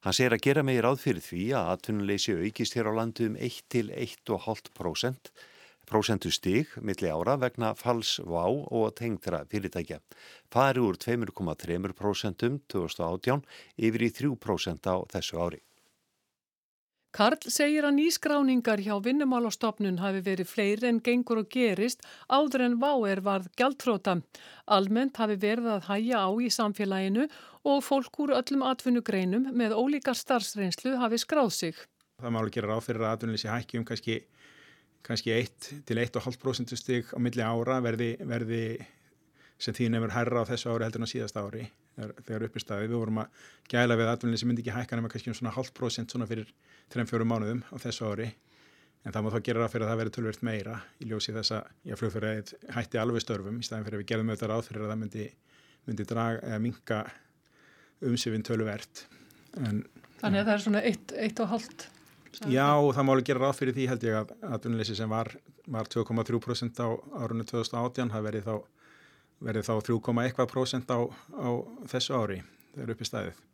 Hann 0.00 0.16
segir 0.16 0.38
að 0.38 0.44
gera 0.48 0.64
megir 0.64 0.88
áð 0.88 1.04
fyrir 1.04 1.26
því 1.28 1.44
að 1.60 1.74
atvinnuleysi 1.74 2.38
aukist 2.40 2.78
hér 2.78 2.88
á 2.88 2.92
landi 3.02 3.28
um 3.28 3.36
1 3.36 3.60
til 3.68 3.92
1,5% 3.92 5.32
prosentu 5.92 6.32
stig 6.32 6.72
milli 6.80 7.12
ára 7.12 7.36
vegna 7.36 7.74
fals 7.76 8.16
vá 8.24 8.48
og 8.48 8.94
tengdra 8.96 9.44
fyrirtækja. 9.52 10.00
Fari 10.48 10.80
úr 10.80 10.96
2,3% 10.96 12.60
2018 12.64 13.48
yfir 13.76 14.08
í 14.08 14.14
3% 14.24 14.88
á 14.88 14.96
þessu 15.12 15.36
ári. 15.36 15.67
Karl 17.18 17.48
segir 17.50 17.82
að 17.82 17.96
nýskráningar 17.96 18.78
hjá 18.78 18.92
vinnumálastofnun 19.02 19.96
hafi 19.98 20.20
verið 20.22 20.46
fleiri 20.46 20.86
en 20.86 21.00
gengur 21.02 21.40
og 21.40 21.48
gerist 21.50 22.04
áður 22.30 22.62
en 22.68 22.76
váer 22.78 23.18
varð 23.26 23.48
gjaldtróta. 23.58 24.20
Almennt 24.70 25.18
hafi 25.18 25.34
verið 25.42 25.66
að 25.72 25.88
hæja 25.88 26.20
á 26.22 26.30
í 26.38 26.46
samfélaginu 26.54 27.26
og 27.66 27.82
fólk 27.82 28.20
úr 28.22 28.36
öllum 28.38 28.62
atvinnugreinum 28.70 29.48
með 29.50 29.74
ólíkar 29.74 30.14
starfsreynslu 30.14 30.94
hafi 31.02 31.18
skráð 31.18 31.50
sig. 31.56 31.80
Það 32.22 32.34
má 32.36 32.38
alveg 32.38 32.54
gera 32.54 32.70
ráð 32.70 32.86
fyrir 32.86 33.02
að 33.08 33.16
atvinnuleysi 33.16 33.50
hækki 33.50 33.80
um 33.80 33.88
kannski, 33.90 34.20
kannski 35.02 35.34
1 35.34 35.70
til 35.90 36.02
1,5% 36.04 36.78
stig 36.78 37.10
á 37.10 37.18
milli 37.18 37.42
ára 37.42 37.80
verði, 37.82 38.12
verði 38.30 38.62
sem 39.58 39.74
því 39.74 39.90
nefnir 39.92 40.14
herra 40.14 40.42
á 40.42 40.48
þessu 40.48 40.72
ári 40.72 40.86
heldur 40.86 41.02
en 41.02 41.08
á 41.08 41.14
síðast 41.14 41.38
ári 41.38 41.68
þegar 41.98 42.44
uppi 42.46 42.62
staði. 42.62 42.90
Við 42.90 43.00
vorum 43.00 43.22
að 43.24 43.46
gæla 43.72 43.96
við 43.98 44.10
atvinnuleysi 44.12 44.48
myndi 44.48 44.62
ekki 44.64 44.74
hækka 44.76 44.98
nema 44.98 45.10
kannski 45.10 45.32
um 45.32 45.38
svona 45.38 45.54
halvt 45.56 45.74
prosent 45.74 46.14
svona 46.14 46.28
fyrir 46.30 46.52
3-4 46.94 47.26
mánuðum 47.26 47.64
á 47.74 47.76
þessu 47.82 48.06
ári. 48.12 48.28
En 49.06 49.14
það 49.14 49.24
má 49.24 49.30
þá 49.34 49.40
gera 49.46 49.62
ráð 49.62 49.72
fyrir 49.74 49.86
að 49.86 49.92
það 49.92 50.00
veri 50.02 50.14
tölvert 50.14 50.44
meira 50.46 50.78
í 51.02 51.10
ljósi 51.10 51.34
þess 51.34 51.54
að 51.58 51.98
flugfyrir 52.00 52.54
hætti 52.76 53.00
alveg 53.02 53.24
störfum 53.24 53.58
í 53.58 53.66
staðin 53.66 53.86
fyrir 53.86 53.98
að 53.98 54.02
við 54.02 54.10
gefum 54.12 54.32
auðvitað 54.32 54.52
ráð 54.52 54.64
fyrir 54.68 54.84
að 54.84 54.92
það 54.92 55.00
myndi, 55.02 55.26
myndi 55.86 56.06
draga 56.08 56.40
eða 56.48 56.62
minka 56.62 56.98
umsifin 58.08 58.44
tölvert 58.46 59.04
en, 59.58 59.84
Þannig 60.18 60.42
að 60.42 60.48
það 60.48 60.54
er 60.54 60.64
svona 60.64 60.82
1,5 60.90 61.86
Já, 62.52 62.68
það 62.94 63.04
má 63.06 63.12
alveg 63.14 63.28
gera 63.30 63.42
ráð 63.42 63.56
fyrir 63.58 63.74
því 63.74 63.86
held 63.90 64.04
ég 64.06 64.16
að 64.18 64.32
atvinnuleysi 64.46 64.96
sem 64.98 65.10
var, 65.10 65.30
var 65.66 65.88
2,3% 65.90 66.82
á 66.84 66.88
árunni 67.22 67.46
2018 67.48 68.12
það 68.12 68.26
verið 68.28 68.46
þá, 68.50 68.54
verið 69.44 69.68
þá 69.68 69.74
3,1% 69.90 70.94
á, 70.94 71.00
á 71.06 71.48
þessu 71.90 72.16
ári 72.18 72.40
þegar 72.74 72.94
uppi 72.94 73.08
staðið? 73.08 73.44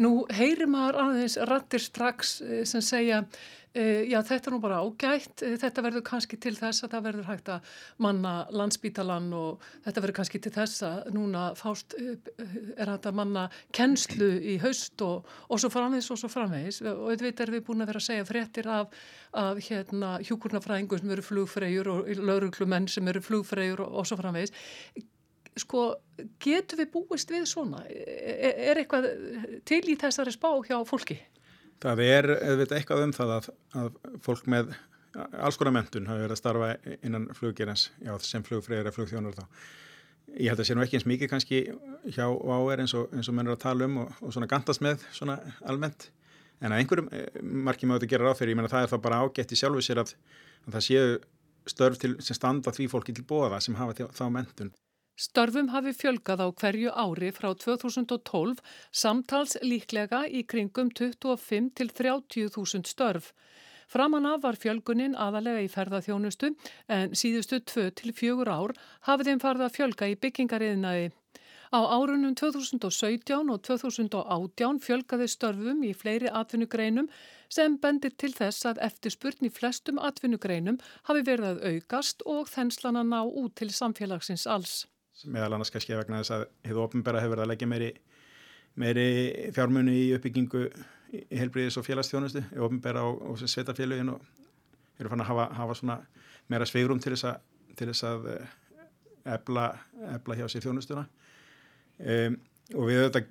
Nú 0.00 0.10
heyrir 0.36 0.68
maður 0.70 1.00
aðeins 1.04 1.38
rattir 1.48 1.82
strax 1.82 2.38
eh, 2.44 2.62
sem 2.68 2.84
segja 2.84 3.24
Uh, 3.70 4.02
já, 4.10 4.16
þetta 4.26 4.48
er 4.48 4.54
nú 4.56 4.58
bara 4.58 4.80
ágætt, 4.82 5.44
uh, 5.46 5.52
þetta 5.62 5.82
verður 5.86 6.02
kannski 6.08 6.34
til 6.42 6.56
þess 6.58 6.82
að 6.82 6.90
það 6.90 7.04
verður 7.04 7.26
hægt 7.28 7.50
að 7.54 7.68
manna 8.02 8.32
landsbítalan 8.50 9.28
og 9.38 9.62
þetta 9.84 10.02
verður 10.02 10.16
kannski 10.16 10.40
til 10.42 10.50
þess 10.56 10.82
að 10.88 11.12
núna 11.14 11.44
fást 11.54 11.94
er 11.94 12.90
hægt 12.90 13.06
að 13.06 13.20
manna 13.20 13.44
kennslu 13.70 14.32
í 14.42 14.56
haust 14.64 15.04
og, 15.06 15.30
og 15.46 15.62
svo 15.62 15.70
framvegis 15.70 16.10
og 16.10 16.18
svo 16.18 16.32
framvegis. 16.34 16.80
Og 16.82 17.12
auðvitað 17.12 17.44
er 17.46 17.54
við 17.54 17.64
búin 17.68 17.86
að 17.86 17.92
vera 17.92 18.02
að 18.02 18.08
segja 18.08 18.26
fréttir 18.32 18.72
af, 18.74 18.98
af 19.38 19.62
hérna, 19.68 20.16
hjúkurnafræðingu 20.26 20.98
sem 20.98 21.14
eru 21.14 21.28
flugfreyjur 21.30 21.94
og 21.94 22.12
lauruglumenn 22.18 22.90
sem 22.90 23.14
eru 23.14 23.22
flugfreyjur 23.22 23.86
og, 23.86 24.00
og 24.02 24.10
svo 24.10 24.18
framvegis 24.18 24.50
sko, 25.60 25.86
getur 26.42 26.80
við 26.80 26.92
búist 26.94 27.32
við 27.32 27.46
svona? 27.50 27.82
Er, 27.88 28.54
er 28.70 28.82
eitthvað 28.82 29.08
til 29.68 29.82
í 29.88 29.96
þessari 30.00 30.34
spá 30.34 30.50
hjá 30.66 30.78
fólki? 30.88 31.18
Það 31.80 32.04
er 32.04 32.30
eða 32.36 32.76
eitthvað 32.76 33.04
um 33.06 33.12
það 33.16 33.34
að, 33.36 33.50
að 33.80 33.92
fólk 34.24 34.48
með 34.52 34.74
alls 35.16 35.58
konar 35.58 35.74
mentun 35.74 36.08
hafi 36.10 36.24
verið 36.24 36.36
að 36.36 36.40
starfa 36.40 36.96
innan 37.02 37.28
fluggerins 37.34 37.88
sem 38.26 38.44
flugfreyðir 38.46 38.86
eða 38.86 38.94
flugþjónar 38.94 39.38
þá. 39.38 39.46
Ég 40.38 40.52
held 40.52 40.62
að 40.62 40.68
sé 40.68 40.76
nú 40.76 40.84
ekki 40.84 40.98
eins 40.98 41.08
mikið 41.10 41.30
kannski 41.32 41.60
hjá 42.14 42.26
áver 42.28 42.84
eins 42.84 42.94
og, 42.94 43.10
og 43.10 43.34
mennur 43.34 43.56
að 43.56 43.64
tala 43.64 43.88
um 43.88 43.96
og, 44.04 44.12
og 44.22 44.34
svona 44.34 44.48
gandast 44.50 44.84
með 44.84 45.02
svona 45.16 45.40
almennt. 45.66 46.10
En 46.60 46.74
að 46.74 46.82
einhverjum 46.82 47.08
eh, 47.16 47.40
markið 47.40 47.88
maður 47.88 48.04
þetta 48.04 48.12
gerir 48.12 48.30
áfyrir, 48.30 48.52
ég 48.52 48.60
menna 48.60 48.70
það 48.70 48.84
er 48.84 48.92
það 48.92 49.02
bara 49.08 49.20
ágætt 49.24 49.54
í 49.54 49.58
sjálfu 49.58 49.82
sér 49.82 50.02
að, 50.04 50.12
að 50.68 50.76
það 50.76 50.86
séu 50.86 51.18
störf 51.72 52.00
til, 52.00 52.12
sem 52.22 52.36
standa 52.36 52.72
því 52.76 52.86
fólki 52.92 53.14
til 53.16 53.24
bóða 53.26 53.58
sem 53.64 53.78
hafa 53.78 54.06
þá 54.14 54.24
mentun. 54.32 54.70
Störfum 55.20 55.66
hafi 55.68 55.92
fjölgað 55.92 56.40
á 56.40 56.48
hverju 56.48 56.92
ári 56.96 57.28
frá 57.36 57.50
2012 57.62 58.60
samtals 59.00 59.52
líklega 59.60 60.22
í 60.24 60.46
kringum 60.48 60.88
25 60.96 61.66
til 61.76 61.90
30.000 61.98 62.88
störf. 62.88 63.26
Framan 63.92 64.28
af 64.30 64.38
var 64.46 64.56
fjölgunin 64.62 65.18
aðalega 65.18 65.60
í 65.60 65.68
ferðarþjónustu 65.68 66.48
en 66.96 67.12
síðustu 67.12 67.58
2 67.72 67.84
til 68.00 68.14
4 68.16 68.46
ár 68.48 68.72
hafið 69.08 69.28
þeim 69.28 69.42
farið 69.42 69.64
að 69.66 69.74
fjölga 69.76 70.08
í 70.08 70.14
byggingariðnaði. 70.22 71.10
Á 71.68 71.80
árunum 71.98 72.32
2017 72.40 73.52
og 73.52 73.60
2018 73.68 74.80
fjölgaði 74.86 75.26
störfum 75.28 75.82
í 75.84 75.90
fleiri 75.92 76.32
atvinnugreinum 76.32 77.10
sem 77.52 77.76
bendir 77.82 78.16
til 78.16 78.32
þess 78.38 78.64
að 78.72 78.80
eftirspurn 78.88 79.50
í 79.50 79.52
flestum 79.52 80.00
atvinnugreinum 80.00 80.80
hafi 81.10 81.26
verið 81.28 81.50
að 81.52 81.68
aukast 81.74 82.24
og 82.24 82.48
þenslana 82.48 83.04
ná 83.04 83.20
út 83.28 83.58
til 83.60 83.68
samfélagsins 83.68 84.46
alls 84.48 84.78
meðal 85.26 85.56
annars 85.56 85.72
kannski 85.74 85.96
vegna 85.96 86.22
þess 86.22 86.36
að 86.36 86.46
hefur 86.68 86.86
ofnbæra 86.86 87.22
hefur 87.22 87.34
verið 87.34 87.44
að 87.44 87.52
leggja 87.52 87.68
meiri, 87.70 87.90
meiri 88.80 89.06
fjármunni 89.56 89.96
í 89.98 90.08
uppbyggingu 90.16 90.64
í 91.10 91.40
helbriðis 91.40 91.78
og 91.80 91.86
félagstjónustu 91.86 92.42
í 92.54 92.62
ofnbæra 92.62 93.02
og, 93.08 93.20
og 93.32 93.42
sveitafélagin 93.42 94.12
og 94.14 94.24
eru 95.00 95.12
fann 95.12 95.24
að 95.24 95.32
hafa, 95.32 95.46
hafa 95.58 95.98
meira 96.50 96.66
sveigrum 96.68 97.00
til 97.02 97.14
þess 97.14 97.28
að, 97.30 97.40
til 97.78 97.90
þess 97.90 98.06
að 98.06 98.28
ebla, 99.34 99.66
ebla 100.14 100.36
hjá 100.38 100.46
sér 100.50 100.64
þjónustuna. 100.64 101.04
Um, 102.00 102.38
og 102.74 102.86
við 102.88 103.02
auðvitað 103.02 103.26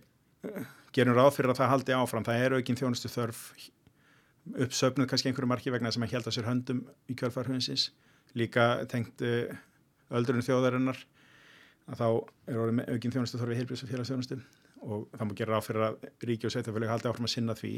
eh, 0.46 0.72
gerum 0.96 1.18
ráð 1.18 1.32
fyrir 1.38 1.54
að 1.54 1.62
það 1.62 1.72
haldi 1.74 1.96
áfram. 1.98 2.26
Það 2.28 2.44
er 2.44 2.58
aukinn 2.58 2.80
þjónustu 2.80 3.12
þörf 3.12 3.44
uppsöfnuð 4.66 5.10
kannski 5.10 5.30
einhverju 5.30 5.50
marki 5.50 5.74
vegna 5.74 5.92
sem 5.94 6.06
að 6.06 6.16
held 6.16 6.30
að 6.30 6.36
sér 6.38 6.50
höndum 6.50 6.84
í 7.10 7.16
kjörfarhuginsins 7.18 7.90
líka 8.38 8.86
tengt 8.90 9.24
uh, 9.26 9.50
öldrun 10.16 10.46
þjóðarinnar 10.46 11.02
að 11.90 12.02
þá 12.02 12.08
er 12.50 12.60
orðið 12.64 12.92
aukinn 12.94 13.16
þjónustu 13.16 13.40
þorfið 13.40 13.60
heilbríðs 13.60 13.86
og 13.86 13.92
félagsþjónustu 13.94 14.38
og 14.80 15.08
það 15.14 15.26
múið 15.28 15.40
gera 15.40 15.56
ráð 15.56 15.66
fyrir 15.68 15.86
að 15.88 16.06
ríki 16.30 16.48
og 16.48 16.54
sveitafélagi 16.54 16.92
haldi 16.94 17.10
áfram 17.10 17.28
að 17.28 17.34
sinna 17.34 17.56
því 17.58 17.74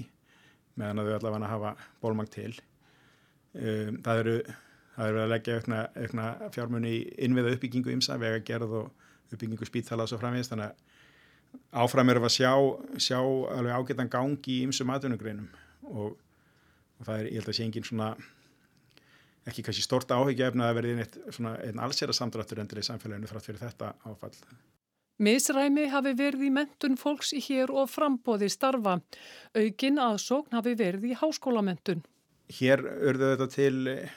meðan 0.80 1.02
að 1.02 1.10
þau 1.10 1.16
allavega 1.18 1.52
hafa 1.52 1.72
bólmang 2.04 2.32
til. 2.32 2.52
Um, 3.52 3.98
það 4.06 4.22
eru 4.24 4.36
verið 5.02 5.24
að 5.24 5.32
leggja 5.32 5.58
aukna, 5.60 5.82
aukna 5.96 6.26
fjármunni 6.56 6.92
í 6.94 7.02
innviða 7.26 7.56
uppbyggingu 7.56 7.94
ymsa, 7.96 8.20
vega 8.22 8.42
gerð 8.48 8.76
og 8.82 9.08
uppbyggingu 9.32 9.68
spítala 9.68 10.06
og 10.06 10.22
framvegist 10.22 10.54
þannig 10.54 10.72
að 10.72 11.82
áfram 11.84 12.12
eru 12.12 12.24
að 12.28 12.36
sjá, 12.36 12.52
sjá 13.00 13.20
alveg 13.20 13.74
ágættan 13.76 14.12
gangi 14.12 14.60
í 14.60 14.68
ymsum 14.68 14.92
atvinnugreinum 14.94 15.50
og, 15.90 16.16
og 17.00 17.08
það 17.08 17.18
er, 17.18 17.32
ég 17.32 17.40
held 17.40 17.52
að 17.52 17.58
sé 17.58 17.68
engin 17.68 17.88
svona 17.88 18.12
ekki 19.50 19.64
kannski 19.66 19.86
stort 19.86 20.12
áhyggjaefna 20.14 20.70
að 20.70 20.78
verði 20.80 21.08
einn 21.70 21.82
allsera 21.82 22.14
samdráttur 22.14 22.62
endur 22.62 22.82
í 22.82 22.86
samfélaginu 22.86 23.30
frátt 23.30 23.48
fyrir 23.48 23.62
þetta 23.64 23.96
áfall. 24.06 24.36
Misræmi 25.22 25.86
hafi 25.92 26.16
verið 26.18 26.48
í 26.48 26.50
mentun 26.54 26.98
fólks 26.98 27.34
í 27.38 27.42
hér 27.46 27.70
og 27.74 27.90
frambóði 27.94 28.50
starfa. 28.50 28.98
Aukin 29.54 30.02
aðsókn 30.02 30.58
hafi 30.58 30.74
verið 30.78 31.12
í 31.12 31.18
háskólamentun. 31.20 32.02
Hér 32.52 32.82
örðu 32.82 33.30
þetta 33.36 33.48
til 33.54 33.76
eh, 33.92 34.16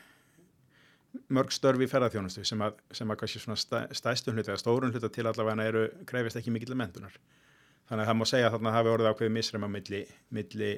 mörg 1.28 1.52
störfi 1.52 1.84
í 1.84 1.90
ferðarþjónustu 1.92 2.44
sem 2.48 2.64
að, 2.64 2.80
sem 2.96 3.12
að 3.12 3.20
kannski 3.20 3.42
svona 3.42 3.84
stæstum 3.92 4.38
hluti 4.38 4.50
eða 4.50 4.62
stórun 4.62 4.94
hluti 4.94 5.12
til 5.12 5.28
allavega 5.28 5.68
eru 5.68 5.84
krefist 6.08 6.40
ekki 6.40 6.54
mikill 6.54 6.76
mentunar. 6.78 7.14
Þannig 7.88 8.06
að 8.06 8.10
það 8.10 8.18
má 8.18 8.26
segja 8.30 8.48
að 8.48 8.56
þarna 8.56 8.74
hafi 8.78 8.92
orðið 8.94 9.10
ákveðið 9.10 9.34
misræma 9.36 9.68
milli, 9.68 10.02
milli 10.32 10.72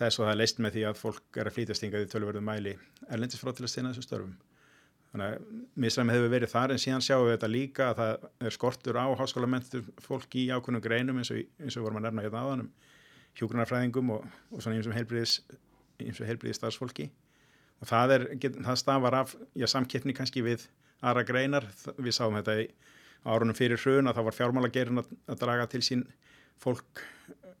þess 0.00 0.20
og 0.20 0.26
það 0.26 0.32
er 0.32 0.40
leist 0.40 0.60
með 0.60 0.76
því 0.76 0.84
að 0.88 1.00
fólk 1.00 1.40
er 1.40 1.50
að 1.50 1.56
flýtast 1.56 1.84
hingað 1.84 2.06
í 2.06 2.10
tölverðum 2.10 2.48
mæli 2.48 2.76
erlendis 3.08 3.42
frá 3.42 3.52
til 3.52 3.66
að 3.66 3.72
stena 3.72 3.92
þessum 3.92 4.06
störfum. 4.06 4.34
Þannig 5.10 5.32
að 5.34 5.46
misræmi 5.82 6.14
hefur 6.14 6.30
verið 6.30 6.52
þar 6.52 6.74
en 6.74 6.80
síðan 6.80 7.02
sjáum 7.02 7.24
við 7.26 7.32
þetta 7.34 7.50
líka 7.50 7.88
að 7.90 8.00
það 8.00 8.28
er 8.46 8.54
skortur 8.54 8.98
á 9.02 9.06
háskólamenntur 9.18 9.88
fólk 10.04 10.36
í 10.38 10.44
ákveðnum 10.54 10.84
greinum 10.84 11.18
eins 11.18 11.32
og, 11.34 11.40
eins 11.58 11.78
og 11.78 11.86
vorum 11.86 11.98
að 11.98 12.06
nefna 12.06 12.26
hérna 12.26 12.44
áðanum 12.44 12.68
hjúgrunarfræðingum 13.40 14.12
og, 14.14 14.28
og 14.54 14.62
svona 14.62 14.78
eins 14.78 14.90
og 16.22 16.28
heilbriðis 16.30 16.60
starfsfólki 16.60 17.08
og 17.80 17.90
það, 17.90 18.14
er, 18.14 18.26
það 18.38 18.78
stafar 18.78 19.16
af 19.22 19.34
já, 19.58 19.66
samkeppni 19.70 20.14
kannski 20.14 20.44
við 20.46 20.66
aðra 21.00 21.24
greinar. 21.26 21.66
Við 21.98 22.14
sáum 22.16 22.36
þetta 22.38 22.58
í 22.62 22.66
árunum 23.26 23.56
fyrir 23.56 23.80
hrun 23.80 24.08
að 24.08 24.18
það 24.18 24.28
var 24.28 24.36
fjármálagerin 24.36 25.02
að, 25.02 25.14
að 25.26 25.40
draga 25.42 25.68
til 25.72 25.82
sín 25.84 26.04
fólk 26.60 27.02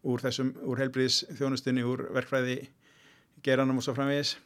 úr 0.06 0.22
þessum, 0.22 0.54
úr 0.64 0.80
helbriðis 0.80 1.24
þjónustunni, 1.38 1.84
úr 1.84 2.06
verkfræði 2.14 2.60
geranum 3.44 3.80
og 3.80 3.86
svo 3.86 3.96
framvegis. 3.96 4.36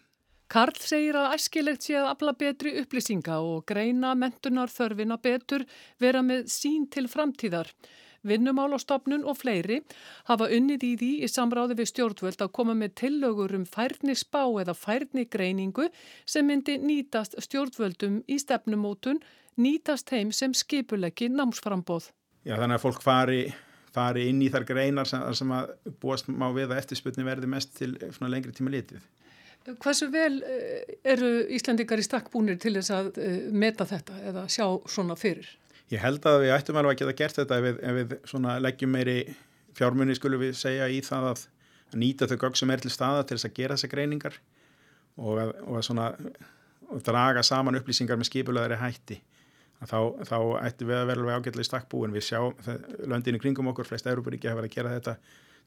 Karl 0.52 0.76
segir 0.78 1.16
að 1.18 1.34
æskilegt 1.38 1.87
sé 1.87 1.96
að 1.99 2.11
afla 2.12 2.34
betri 2.38 2.75
upplýsinga 2.82 3.40
og 3.42 3.64
greina 3.66 4.12
mentunar 4.14 4.70
þörfina 4.70 5.16
betur 5.23 5.64
vera 6.02 6.23
með 6.23 6.50
sín 6.52 6.88
til 6.90 7.08
framtíðar. 7.11 7.70
vinnumálastofnun 8.25 9.26
og 9.28 9.37
fleiri 9.37 9.82
hafa 10.30 10.46
unnið 10.56 10.84
í 10.87 10.92
því 11.00 11.08
í 11.26 11.28
samráði 11.28 11.75
við 11.76 11.90
stjórnvöld 11.90 12.40
að 12.40 12.52
koma 12.56 12.73
með 12.73 12.94
tillögur 13.00 13.52
um 13.52 13.66
færni 13.68 14.14
spá 14.16 14.40
eða 14.62 14.73
færni 14.73 15.26
greiningu 15.28 15.90
sem 16.25 16.46
myndi 16.49 16.78
nýtast 16.80 17.37
stjórnvöldum 17.44 18.23
í 18.25 18.38
stefnumótun, 18.40 19.20
nýtast 19.61 20.08
heim 20.16 20.32
sem 20.32 20.56
skipulegi 20.56 21.28
námsframbóð. 21.28 22.08
Já, 22.49 22.56
þannig 22.56 22.78
að 22.78 22.84
fólk 22.87 23.04
fari, 23.04 23.42
fari 23.94 24.28
inn 24.30 24.42
í 24.42 24.50
þar 24.52 24.66
greinar 24.68 25.08
sem, 25.08 25.22
sem 25.38 25.52
að 25.54 25.74
búast 26.02 26.30
má 26.30 26.48
við 26.54 26.72
að 26.72 26.80
eftirsputni 26.82 27.26
verði 27.26 27.50
mest 27.50 27.76
til 27.78 27.94
lengri 28.26 28.54
tíma 28.54 28.74
litið. 28.74 29.04
Hversu 29.80 30.10
vel 30.12 30.42
eh, 30.44 30.96
eru 31.14 31.30
Íslandikar 31.56 32.00
í 32.00 32.04
stakkbúnir 32.04 32.58
til 32.60 32.74
þess 32.76 32.92
að 32.92 33.20
eh, 33.22 33.36
meta 33.48 33.86
þetta 33.88 34.18
eða 34.28 34.44
sjá 34.52 34.66
svona 34.90 35.16
fyrir? 35.16 35.48
Ég 35.92 36.02
held 36.02 36.24
að 36.28 36.42
við 36.42 36.54
ættum 36.56 36.80
alveg 36.80 36.98
að 36.98 37.00
geta 37.00 37.18
gert 37.22 37.38
þetta 37.40 37.60
ef 37.60 37.64
við, 37.64 37.80
ef 37.80 37.98
við 37.98 38.48
leggjum 38.64 38.92
meiri 38.92 39.18
fjármunni 39.76 40.16
skulum 40.16 40.42
við 40.42 40.56
segja 40.58 40.88
í 40.92 41.00
það 41.04 41.30
að 41.30 41.46
nýta 42.00 42.28
þau 42.28 42.36
gögg 42.42 42.58
sem 42.58 42.72
er 42.74 42.82
til 42.82 42.92
staða 42.92 43.24
til 43.24 43.38
þess 43.38 43.48
að 43.48 43.56
gera 43.58 43.78
þessa 43.78 43.92
greiningar 43.92 44.38
og 45.20 45.40
að, 45.40 45.52
og 45.64 45.78
að 45.78 45.86
svona, 45.88 46.08
og 46.90 47.04
draga 47.06 47.44
saman 47.46 47.78
upplýsingar 47.78 48.18
með 48.18 48.30
skipulegðari 48.30 48.80
hætti. 48.80 49.20
Þá, 49.85 49.99
þá 50.25 50.38
ættum 50.64 50.88
við 50.88 50.97
að 50.97 51.09
vera 51.11 51.21
alveg 51.21 51.40
ágætlega 51.40 51.64
í 51.66 51.69
stakkbúin. 51.69 52.14
Við 52.14 52.25
sjá 52.28 52.38
löndinu 53.11 53.40
kringum 53.43 53.69
okkur, 53.73 53.88
flest 53.88 54.07
Európaríki 54.09 54.49
hafa 54.49 54.62
verið 54.62 54.71
að 54.71 54.76
gera 54.78 54.95
þetta 54.95 55.16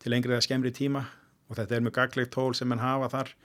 til 0.01 0.13
lengri 0.13 0.33
eða 0.33 0.45
skemmri 0.45 0.71
tíma 0.73 1.03
og 1.47 1.59
þetta 1.59 1.77
er 1.77 1.85
mjög 1.85 1.95
gaglegt 1.99 2.33
tól 2.33 2.55
sem 2.57 2.69
mann 2.69 2.81
hafa 2.81 3.11
þar 3.13 3.35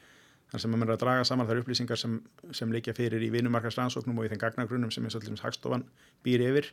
þar 0.52 0.62
sem 0.64 0.75
maður 0.75 0.90
er 0.90 0.95
að 0.97 1.02
draga 1.02 1.25
saman 1.25 1.49
þar 1.49 1.61
upplýsingar 1.62 2.00
sem, 2.00 2.16
sem 2.52 2.73
líka 2.73 2.92
fyrir 2.97 3.23
í 3.25 3.31
vinumarkarsrannsóknum 3.33 4.19
og 4.21 4.26
í 4.26 4.33
þenn 4.33 4.42
gagnagrunum 4.42 4.90
sem 4.92 5.04
eins 5.07 5.16
og 5.16 5.25
allins 5.25 5.45
Hagstofan 5.45 5.87
býr 6.25 6.45
yfir 6.45 6.69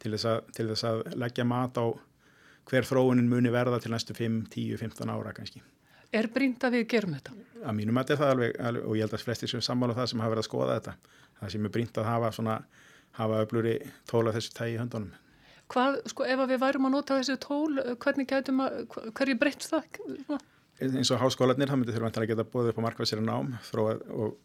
til 0.00 0.14
þess, 0.14 0.28
að, 0.30 0.38
til 0.56 0.66
þess 0.70 0.86
að 0.88 1.02
leggja 1.20 1.44
mat 1.44 1.76
á 1.76 1.84
hver 2.70 2.88
þróunin 2.88 3.28
muni 3.28 3.52
verða 3.52 3.80
til 3.82 3.92
næstu 3.92 4.16
5, 4.16 4.40
10, 4.54 4.78
15 4.80 5.12
ára 5.12 5.34
kannski. 5.36 5.60
Er 6.16 6.30
brínt 6.32 6.64
að 6.64 6.78
við 6.78 6.86
gerum 6.94 7.16
þetta? 7.18 7.34
Að 7.60 7.76
mínum 7.76 7.98
að 8.00 8.08
þetta 8.08 8.14
er 8.14 8.20
það 8.22 8.32
alveg, 8.34 8.54
alveg 8.70 8.86
og 8.88 8.96
ég 8.96 9.04
held 9.04 9.16
að 9.18 9.24
flestir 9.26 9.52
sem 9.52 9.64
sammála 9.64 9.96
það 9.98 10.08
sem 10.10 10.22
hafa 10.22 10.32
verið 10.32 10.42
að 10.42 10.48
skoða 10.48 10.78
þetta. 10.78 10.94
Það 11.40 11.52
sem 11.54 11.66
er 11.66 11.74
brínt 11.76 12.00
að 12.00 12.08
hafa 12.08 12.30
svona, 12.34 12.56
hafa 13.18 13.42
öfluri 13.44 13.78
tóla 14.10 14.34
þessu 14.36 14.54
tægi 14.56 14.76
í 14.76 14.80
höndunum. 14.80 15.12
Hvað, 15.70 16.00
sko, 16.10 16.26
ef 16.26 16.40
við 16.50 16.62
værum 16.62 16.88
að 16.88 16.96
nota 16.96 17.18
þessu 17.20 17.36
tól, 17.42 17.80
hvernig 18.02 18.28
gætum 18.30 18.62
að, 18.64 18.80
hverju 19.14 19.36
breytt 19.38 19.66
það? 19.70 20.00
eins 20.80 21.10
og 21.12 21.20
háskólanir, 21.20 21.68
það 21.68 21.80
myndir 21.80 21.96
þurfa 21.96 22.22
að 22.22 22.30
geta 22.30 22.46
bóðið 22.48 22.72
upp 22.72 22.80
á 22.80 22.86
markvæsir 22.86 23.20
nám 23.24 23.52
og, 23.82 24.04
og, 24.10 24.38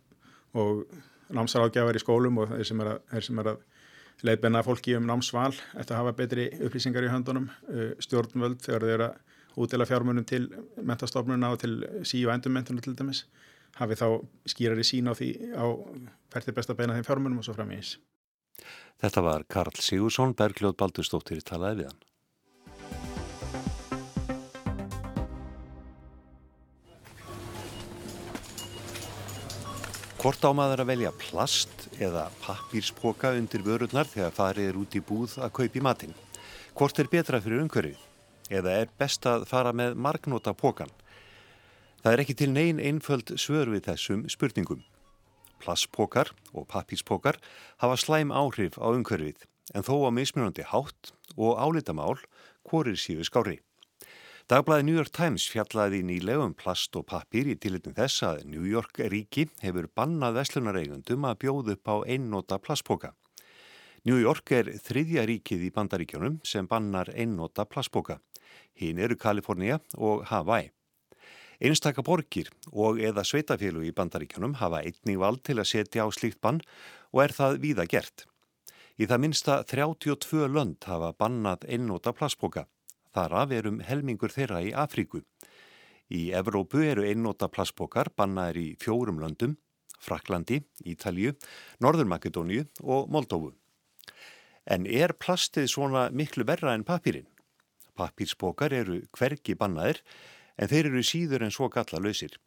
og 0.60 0.82
námsaráðgjafar 1.36 1.98
í 1.98 2.04
skólum 2.04 2.42
og 2.44 2.52
þeir 2.52 2.68
sem 2.70 2.82
er 2.84 2.92
að, 2.92 3.16
að 3.54 4.28
leiðbenna 4.28 4.64
fólki 4.66 4.96
um 4.98 5.08
námsval 5.08 5.54
eftir 5.54 5.96
að 5.96 6.02
hafa 6.02 6.16
betri 6.20 6.50
upplýsingar 6.60 7.08
í 7.08 7.12
höndunum 7.12 7.48
uh, 7.50 7.94
stjórnvöld 8.04 8.62
þegar 8.66 8.86
þeir 8.86 8.96
eru 8.98 9.08
að 9.10 9.64
útdela 9.66 9.88
fjármunum 9.88 10.28
til 10.28 10.50
mentastofnuna 10.84 11.54
og 11.54 11.62
til 11.64 11.78
sí 12.04 12.26
og 12.28 12.34
endurmentuna 12.36 12.84
til 12.84 12.96
dæmis 12.98 13.24
hafi 13.80 13.96
þá 14.00 14.08
skýrar 14.52 14.80
í 14.80 14.88
sín 14.88 15.08
á 15.08 15.14
því 15.16 15.30
á 15.56 15.66
hvernig 16.34 16.58
best 16.58 16.72
að 16.72 16.82
beina 16.82 16.98
þeim 16.98 17.08
fjármunum 17.08 17.40
og 17.40 17.48
svo 17.48 17.56
fram 17.56 17.72
í 17.72 17.80
eins. 17.80 17.96
Þetta 19.02 19.22
var 19.22 19.46
Karl 19.52 19.78
Sigursson, 19.84 20.34
Bergljóð 20.38 20.78
Baldurstóttir 20.80 21.42
í 21.42 21.46
talaði 21.46 21.84
við 21.84 21.90
hann. 21.92 22.02
Hvort 30.26 30.42
á 30.42 30.50
maður 30.58 30.82
að 30.82 30.90
velja 30.90 31.12
plast 31.22 31.84
eða 32.02 32.24
pappírspoka 32.42 33.36
undir 33.38 33.62
vörurnar 33.62 34.08
þegar 34.10 34.32
farið 34.34 34.72
er 34.72 34.80
út 34.82 34.96
í 34.98 35.02
búð 35.06 35.36
að 35.38 35.52
kaupi 35.60 35.84
matinn? 35.86 36.16
Hvort 36.74 36.98
er 36.98 37.12
betra 37.12 37.38
fyrir 37.44 37.62
umhverfið? 37.62 38.00
Eða 38.50 38.74
er 38.82 38.90
best 38.98 39.28
að 39.30 39.46
fara 39.50 39.70
með 39.70 39.94
margnóta 40.02 40.56
pokan? 40.58 40.90
Það 42.02 42.12
er 42.14 42.24
ekki 42.24 42.38
til 42.42 42.50
neyn 42.56 42.82
einföld 42.82 43.36
svör 43.38 43.70
við 43.76 43.86
þessum 43.92 44.26
spurningum. 44.30 44.82
Plastpokar 45.66 46.30
og 46.54 46.70
pappírspokar 46.70 47.42
hafa 47.82 47.98
slæm 47.98 48.30
áhrif 48.30 48.78
á 48.78 48.88
umhverfið 48.94 49.48
en 49.74 49.86
þó 49.86 50.06
á 50.06 50.10
mismunandi 50.14 50.66
hátt 50.70 51.16
og 51.36 51.58
álitamál 51.58 52.20
hvorir 52.70 53.00
síðu 53.00 53.26
skári. 53.26 53.58
Dagblæði 54.46 54.86
New 54.86 54.98
York 55.00 55.10
Times 55.10 55.48
fjallaði 55.50 56.04
nýlegum 56.06 56.52
plast 56.54 56.94
og 57.00 57.08
pappir 57.10 57.48
í 57.50 57.56
tilitin 57.58 57.96
þess 57.98 58.22
að 58.28 58.44
New 58.52 58.68
York 58.70 59.00
ríki 59.10 59.48
hefur 59.64 59.88
bannað 59.98 60.38
veslunareigundum 60.38 61.26
að 61.26 61.40
bjóða 61.42 61.74
upp 61.74 61.90
á 61.90 61.96
einnota 62.06 62.60
plastboka. 62.62 63.16
New 64.06 64.22
York 64.22 64.54
er 64.54 64.70
þriðja 64.86 65.26
ríkið 65.26 65.66
í 65.66 65.74
bandaríkjónum 65.74 66.38
sem 66.46 66.70
bannar 66.70 67.10
einnota 67.18 67.66
plastboka. 67.66 68.20
Hinn 68.78 69.02
eru 69.02 69.18
Kalifornia 69.18 69.80
og 69.98 70.28
Hawaii. 70.30 70.75
Einstaka 71.64 72.04
borgir 72.04 72.50
og 72.72 73.00
eða 73.00 73.24
sveitafélu 73.24 73.86
í 73.88 73.94
bandaríkjónum 73.96 74.58
hafa 74.60 74.82
einning 74.84 75.20
vald 75.22 75.44
til 75.48 75.60
að 75.62 75.70
setja 75.72 76.04
á 76.04 76.10
slíkt 76.12 76.42
bann 76.44 76.62
og 77.14 77.22
er 77.24 77.36
það 77.36 77.60
víða 77.64 77.86
gert. 77.88 78.26
Í 79.00 79.08
það 79.08 79.22
minsta 79.24 79.60
32 79.68 80.48
lönd 80.52 80.88
hafa 80.88 81.14
bannað 81.20 81.68
einnota 81.68 82.14
plastboka. 82.16 82.66
Þar 83.16 83.38
af 83.42 83.52
erum 83.56 83.80
helmingur 83.80 84.32
þeirra 84.32 84.62
í 84.64 84.74
Afríku. 84.76 85.22
Í 86.12 86.32
Evrópu 86.38 86.84
eru 86.86 87.06
einnóta 87.08 87.48
plastbókar 87.50 88.12
bannaðir 88.16 88.60
í 88.62 88.68
fjórum 88.80 89.22
löndum, 89.24 89.56
Fraklandi, 90.00 90.60
Ítalju, 90.86 91.34
Norður-Makedóniu 91.82 92.68
og 92.84 93.08
Moldófu. 93.10 93.54
En 94.66 94.86
er 94.86 95.16
plastið 95.18 95.70
svona 95.72 96.10
miklu 96.12 96.46
verra 96.46 96.76
en 96.76 96.84
papirinn? 96.86 97.28
Papírsbókar 97.96 98.74
eru 98.76 99.00
hvergi 99.16 99.56
bannaðir 99.56 100.02
en 100.58 100.72
þeir 100.72 100.92
eru 100.92 101.04
síður 101.04 101.46
en 101.46 101.54
svo 101.54 101.70
galla 101.70 102.02
lausir. 102.02 102.38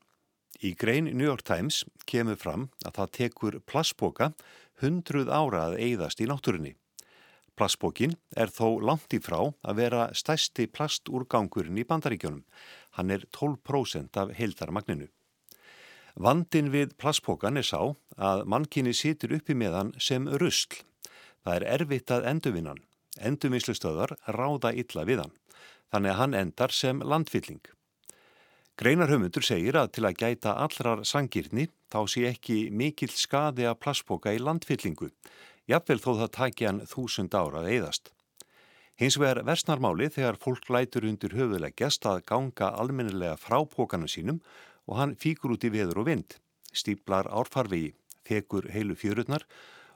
Í 0.64 0.74
grein 0.74 1.10
New 1.12 1.26
York 1.26 1.44
Times 1.46 1.84
kemur 2.08 2.38
fram 2.40 2.68
að 2.84 2.96
það 2.98 3.14
tekur 3.18 3.58
plastbóka 3.68 4.32
hundruð 4.82 5.30
ára 5.30 5.68
að 5.68 5.78
eigðast 5.84 6.22
í 6.22 6.26
náttúrunni. 6.26 6.74
Plastbókin 7.58 8.14
er 8.38 8.52
þó 8.54 8.78
langt 8.78 9.14
í 9.14 9.18
frá 9.22 9.38
að 9.66 9.78
vera 9.80 10.08
stæsti 10.14 10.68
plastúrgangurinn 10.70 11.78
í 11.78 11.86
bandaríkjónum. 11.86 12.44
Hann 12.94 13.10
er 13.10 13.26
12% 13.34 14.18
af 14.22 14.34
heildarmagninu. 14.38 15.08
Vandin 16.18 16.70
við 16.74 16.94
plastbókan 16.98 17.58
er 17.58 17.66
sá 17.66 17.94
að 18.18 18.44
mannkinni 18.50 18.94
situr 18.94 19.36
uppi 19.38 19.54
með 19.54 19.74
hann 19.78 19.92
sem 20.02 20.26
rusl. 20.42 20.80
Það 21.42 21.54
er 21.56 21.66
erfitt 21.78 22.14
að 22.14 22.26
enduvinnan. 22.30 22.82
Enduminslustöðar 23.18 24.14
ráða 24.26 24.72
illa 24.74 25.06
við 25.06 25.24
hann. 25.24 25.34
Þannig 25.90 26.14
að 26.14 26.18
hann 26.22 26.38
endar 26.38 26.74
sem 26.74 27.02
landfylling. 27.02 27.62
Greinar 28.78 29.10
höfundur 29.10 29.42
segir 29.42 29.74
að 29.74 29.88
til 29.96 30.04
að 30.06 30.20
gæta 30.20 30.52
allrar 30.62 31.00
sangirni 31.02 31.64
þá 31.90 31.98
sé 32.06 32.20
ekki 32.28 32.58
mikill 32.70 33.10
skadi 33.10 33.64
að 33.66 33.80
plastbóka 33.82 34.30
í 34.30 34.38
landfyllingu 34.38 35.08
jafnvel 35.66 35.98
þó 36.04 36.12
það 36.20 36.30
taki 36.36 36.68
hann 36.68 36.78
þúsund 36.86 37.34
ára 37.34 37.64
að 37.64 37.72
eðast. 37.72 38.12
Hins 39.02 39.16
vegar 39.18 39.40
versnarmáli 39.48 40.06
þegar 40.14 40.38
fólk 40.44 40.70
lætur 40.70 41.08
undir 41.10 41.34
höfuleggjast 41.34 42.06
að 42.06 42.22
ganga 42.30 42.68
almennilega 42.78 43.34
frá 43.42 43.58
pókana 43.66 44.06
sínum 44.06 44.38
og 44.86 45.00
hann 45.00 45.16
fíkur 45.18 45.56
út 45.56 45.66
í 45.66 45.72
veður 45.74 46.04
og 46.04 46.08
vind, 46.12 46.38
stíplar 46.70 47.26
árfarvegi, 47.34 47.96
þekur 48.30 48.70
heilu 48.76 48.94
fjörurnar 48.94 49.42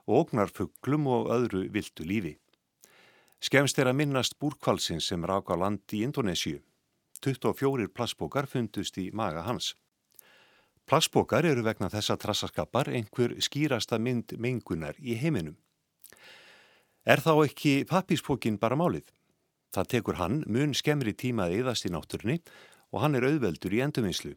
og 0.03 0.25
ógnar 0.25 0.51
fugglum 0.51 1.07
og 1.07 1.31
öðru 1.31 1.69
viltu 1.71 2.03
lífi. 2.03 2.35
Skemst 3.39 3.79
er 3.79 3.87
að 3.87 4.01
minnast 4.03 4.35
búrkvalsins 4.43 5.07
sem 5.07 5.23
rák 5.23 5.47
á 5.51 5.55
land 5.55 5.87
í 5.95 6.03
Indonésiu. 6.03 6.59
24 7.23 7.87
plastbókar 7.95 8.47
fundust 8.51 8.97
í 8.99 9.09
maga 9.15 9.45
hans. 9.47 9.73
Plastbókar 10.83 11.45
eru 11.47 11.63
vegna 11.63 11.87
þessa 11.87 12.17
trassaskapar 12.19 12.89
einhver 12.91 13.37
skýrasta 13.39 13.99
mynd 13.99 14.35
mengunar 14.35 14.99
í 14.99 15.15
heiminum. 15.15 15.55
Er 17.07 17.23
þá 17.23 17.45
ekki 17.45 17.83
pappíspókin 17.87 18.59
bara 18.59 18.75
málið? 18.79 19.07
Það 19.73 19.89
tekur 19.95 20.19
hann 20.19 20.43
mun 20.47 20.75
skemmri 20.75 21.15
tíma 21.15 21.47
að 21.47 21.61
eðast 21.61 21.87
í 21.87 21.91
náttúrunni 21.91 22.41
og 22.91 23.01
hann 23.03 23.15
er 23.17 23.25
auðveldur 23.27 23.73
í 23.73 23.81
endurvinnslu. 23.83 24.35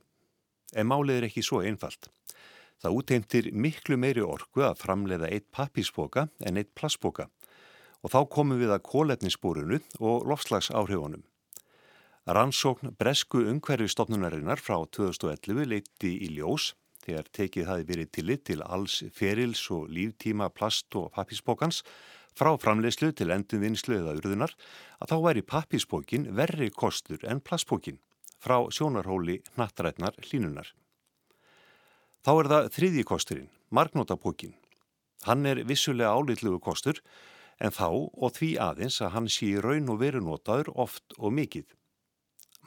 En 0.74 0.88
málið 0.88 1.20
er 1.20 1.28
ekki 1.28 1.44
svo 1.44 1.60
einfalt. 1.66 2.08
Það 2.82 2.96
úteimtir 3.00 3.50
miklu 3.52 3.98
meiri 3.98 4.22
orku 4.22 4.62
að 4.66 4.80
framleiða 4.82 5.30
eitt 5.32 5.50
pappíspóka 5.54 6.28
en 6.46 6.60
eitt 6.60 6.74
plastbóka 6.78 7.28
og 8.02 8.12
þá 8.12 8.20
komum 8.30 8.60
við 8.60 8.70
að 8.70 8.84
kóletnispórunu 8.86 9.80
og 9.98 10.26
lofslags 10.30 10.70
áhrifunum. 10.70 11.24
Rannsókn 12.26 12.90
Bresku 12.98 13.38
umhverfistofnunarinnar 13.38 14.58
frá 14.58 14.80
2011 14.90 15.68
leiti 15.70 16.08
í 16.26 16.32
ljós 16.34 16.72
þegar 17.04 17.28
tekið 17.38 17.68
hafi 17.70 17.84
verið 17.86 18.08
tillit 18.16 18.42
til 18.48 18.64
alls 18.66 18.96
ferils 19.14 19.62
og 19.70 19.84
líftíma 19.94 20.48
plast 20.50 20.96
og 20.98 21.12
pappíspókans 21.14 21.84
frá 22.34 22.50
framleyslu 22.58 23.12
til 23.14 23.30
endunvinnslu 23.30 24.00
eða 24.00 24.16
urðunar 24.18 24.56
að 24.98 25.12
þá 25.12 25.16
væri 25.28 25.46
pappispókin 25.52 26.26
verri 26.34 26.68
kostur 26.74 27.22
en 27.30 27.38
plastpókin 27.38 28.02
frá 28.42 28.58
sjónarhóli 28.74 29.38
nattrætnar 29.54 30.18
hlínunar. 30.26 30.74
Þá 32.26 32.32
er 32.34 32.52
það 32.56 32.70
þriðji 32.74 33.06
kosturinn, 33.06 33.50
marknótapókin. 33.70 34.58
Hann 35.30 35.46
er 35.46 35.62
vissulega 35.62 36.10
álitlugu 36.10 36.58
kostur 36.58 36.98
en 37.62 37.70
þá 37.70 37.86
og 37.94 38.34
því 38.34 38.56
aðeins 38.58 38.98
að 38.98 39.14
hann 39.14 39.30
sé 39.30 39.54
raun 39.62 39.94
og 39.94 40.02
veru 40.02 40.26
notaður 40.26 40.74
oft 40.74 41.14
og 41.22 41.30
mikið. 41.30 41.70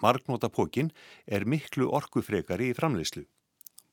Marknótapókin 0.04 0.94
er 1.28 1.46
miklu 1.46 1.90
orkufrekari 1.92 2.72
í 2.72 2.78
framleyslu. 2.78 3.26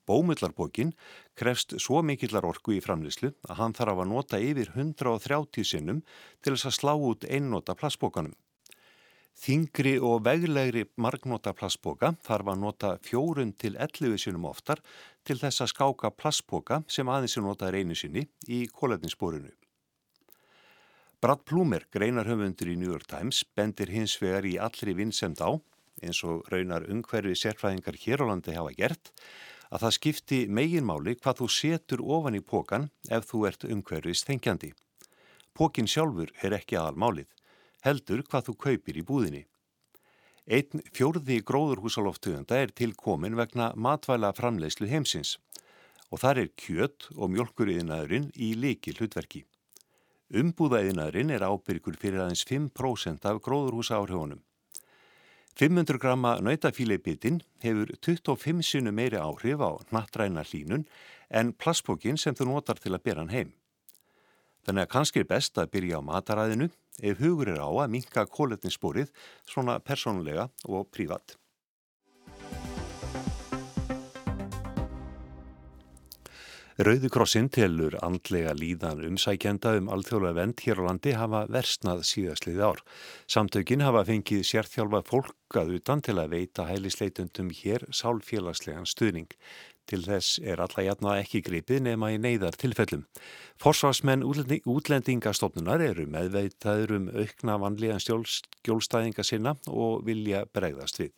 Bómullarpókin 0.06 0.92
krefst 1.34 1.74
svo 1.82 2.02
mikillar 2.06 2.46
orku 2.46 2.76
í 2.76 2.82
framleyslu 2.82 3.32
að 3.48 3.58
hann 3.60 3.74
þarf 3.74 4.02
að 4.04 4.10
nota 4.12 4.38
yfir 4.38 4.70
130 4.74 5.66
sinnum 5.66 6.02
til 6.40 6.54
þess 6.54 6.70
að 6.70 6.76
slá 6.78 6.92
út 6.94 7.26
einnota 7.26 7.74
plastbókanum. 7.74 8.36
Þingri 9.36 9.98
og 10.00 10.22
veglegri 10.24 10.86
marknóta 10.96 11.52
plastbóka 11.52 12.14
þarf 12.24 12.54
að 12.54 12.62
nota 12.62 12.94
fjórun 13.04 13.52
til 13.60 13.74
11 13.76 14.16
sinum 14.22 14.46
oftar 14.48 14.80
til 15.28 15.36
þess 15.42 15.60
að 15.60 15.72
skáka 15.74 16.10
plastbóka 16.14 16.80
sem 16.88 17.10
aðeins 17.12 17.36
er 17.36 17.44
notaður 17.44 17.76
einu 17.82 17.98
sinni 17.98 18.24
í 18.48 18.64
kólefninsborinu. 18.72 19.52
Brad 21.20 21.44
Plumer, 21.48 21.84
greinarhöfundur 21.92 22.70
í 22.70 22.78
New 22.80 22.92
York 22.92 23.08
Times, 23.10 23.42
bendir 23.56 23.92
hins 23.92 24.16
vegar 24.22 24.46
í 24.48 24.56
allri 24.62 24.94
vinnsemd 24.96 25.40
á, 25.44 25.50
eins 26.02 26.22
og 26.24 26.46
raunar 26.52 26.88
umhverfi 26.90 27.36
sérfræðingar 27.38 28.00
hér 28.02 28.24
á 28.24 28.30
landi 28.30 28.56
hafa 28.56 28.74
gert, 28.76 29.12
að 29.70 29.86
það 29.86 29.96
skipti 29.98 30.40
meginmáli 30.48 31.16
hvað 31.20 31.40
þú 31.40 31.48
setur 31.52 32.02
ofan 32.02 32.38
í 32.38 32.42
pókan 32.42 32.90
ef 33.10 33.26
þú 33.30 33.46
ert 33.48 33.64
umhverfis 33.64 34.24
þengjandi. 34.28 34.72
Pókin 35.56 35.88
sjálfur 35.88 36.30
er 36.44 36.54
ekki 36.58 36.76
aðal 36.76 37.00
málið 37.00 37.32
heldur 37.86 38.24
hvað 38.26 38.48
þú 38.48 38.54
kaupir 38.64 38.98
í 38.98 39.04
búðinni. 39.06 39.42
Einn 40.46 40.82
fjórði 40.94 41.40
gróðurhúsaloftegunda 41.46 42.58
er 42.62 42.72
tilkomin 42.78 43.36
vegna 43.38 43.72
matvæla 43.74 44.32
framleiðslu 44.36 44.88
heimsins 44.90 45.36
og 46.14 46.22
þar 46.22 46.44
er 46.44 46.52
kjött 46.62 47.08
og 47.16 47.32
mjölkuriðinaðurinn 47.34 48.28
í 48.38 48.52
leiki 48.54 48.94
hlutverki. 48.94 49.42
Umbúðaðinaðurinn 50.30 51.32
er 51.34 51.46
ábyrgur 51.46 51.98
fyrir 51.98 52.22
aðeins 52.22 52.46
5% 52.46 53.26
af 53.26 53.42
gróðurhúsa 53.42 53.98
áhrifunum. 53.98 54.42
500 55.56 55.98
gramma 55.98 56.34
nautafíleibitin 56.44 57.38
hefur 57.64 57.88
25 58.04 58.62
sinu 58.62 58.90
meiri 58.92 59.16
áhrif 59.16 59.62
á 59.64 59.72
nattræna 59.88 60.42
hlínun 60.44 60.84
en 61.30 61.54
plastbókin 61.56 62.20
sem 62.20 62.36
þú 62.36 62.50
notar 62.50 62.76
til 62.76 62.92
að 62.92 63.04
bera 63.08 63.24
hann 63.24 63.32
heim. 63.32 63.54
Þannig 64.68 64.84
að 64.84 64.92
kannski 64.92 65.22
er 65.22 65.30
best 65.30 65.56
að 65.56 65.70
byrja 65.72 66.02
á 66.04 66.08
mataræðinu 66.10 66.68
ef 67.00 67.24
hugur 67.24 67.48
er 67.54 67.62
á 67.64 67.72
að 67.72 67.88
minka 67.94 68.26
kóletninsbórið 68.28 69.08
svona 69.48 69.78
persónulega 69.80 70.50
og 70.68 70.90
prívat. 70.92 71.38
Rauðukrossin 76.76 77.46
telur 77.48 77.94
andlega 78.04 78.50
líðan 78.52 78.98
umsækjenda 79.06 79.70
um 79.78 79.86
alþjóðlega 79.94 80.36
vend 80.36 80.60
hér 80.60 80.82
á 80.84 80.86
landi 80.90 81.14
hafa 81.16 81.38
versnað 81.48 82.02
síðastlið 82.04 82.58
ár. 82.60 82.82
Samtökin 83.32 83.80
hafa 83.80 84.02
fengið 84.04 84.42
sérþjálfa 84.44 85.00
fólkað 85.08 85.72
utan 85.78 86.02
til 86.04 86.18
að 86.20 86.34
veita 86.34 86.66
hælisleitundum 86.68 87.48
hér 87.56 87.86
sálfélagslegan 87.96 88.84
stuðning. 88.84 89.32
Til 89.88 90.02
þess 90.04 90.36
er 90.44 90.60
alla 90.60 90.84
jætna 90.84 91.14
ekki 91.22 91.40
gripið 91.46 91.80
nema 91.86 92.10
í 92.12 92.18
neyðar 92.20 92.58
tilfellum. 92.60 93.06
Forsvarsmenn 93.56 94.26
útlendingastofnunar 94.26 95.80
eru 95.80 96.04
meðveitaður 96.12 96.92
um 96.98 97.08
aukna 97.08 97.56
vanlíðan 97.62 98.04
skjólstæðinga 98.04 99.24
sinna 99.24 99.56
og 99.72 100.04
vilja 100.04 100.44
bregðast 100.52 101.00
við. 101.00 101.16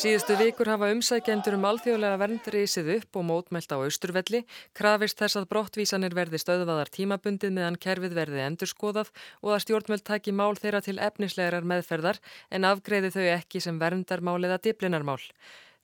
Síðustu 0.00 0.32
vikur 0.40 0.64
hafa 0.70 0.86
umsækjendur 0.94 1.58
um 1.58 1.64
alþjóðlega 1.68 2.16
vernd 2.22 2.46
reysið 2.54 2.86
upp 2.94 3.16
og 3.20 3.24
mótmælt 3.28 3.74
á 3.76 3.76
austurvelli, 3.76 4.38
krafist 4.72 5.18
þess 5.20 5.36
að 5.36 5.48
brottvísanir 5.50 6.16
verði 6.16 6.40
stöðvaðar 6.40 6.88
tímabundið 6.94 7.52
meðan 7.52 7.76
kerfið 7.84 8.14
verði 8.16 8.40
endurskoðað 8.46 9.10
og 9.42 9.50
að 9.52 9.60
stjórnmjöld 9.66 10.06
taki 10.08 10.32
mál 10.32 10.56
þeirra 10.56 10.80
til 10.86 10.96
efnislegar 11.04 11.68
meðferðar 11.68 12.22
en 12.48 12.68
afgreði 12.70 13.12
þau 13.12 13.26
ekki 13.34 13.60
sem 13.60 13.82
verndarmál 13.82 14.38
eða 14.40 14.62
diplinarmál. 14.70 15.20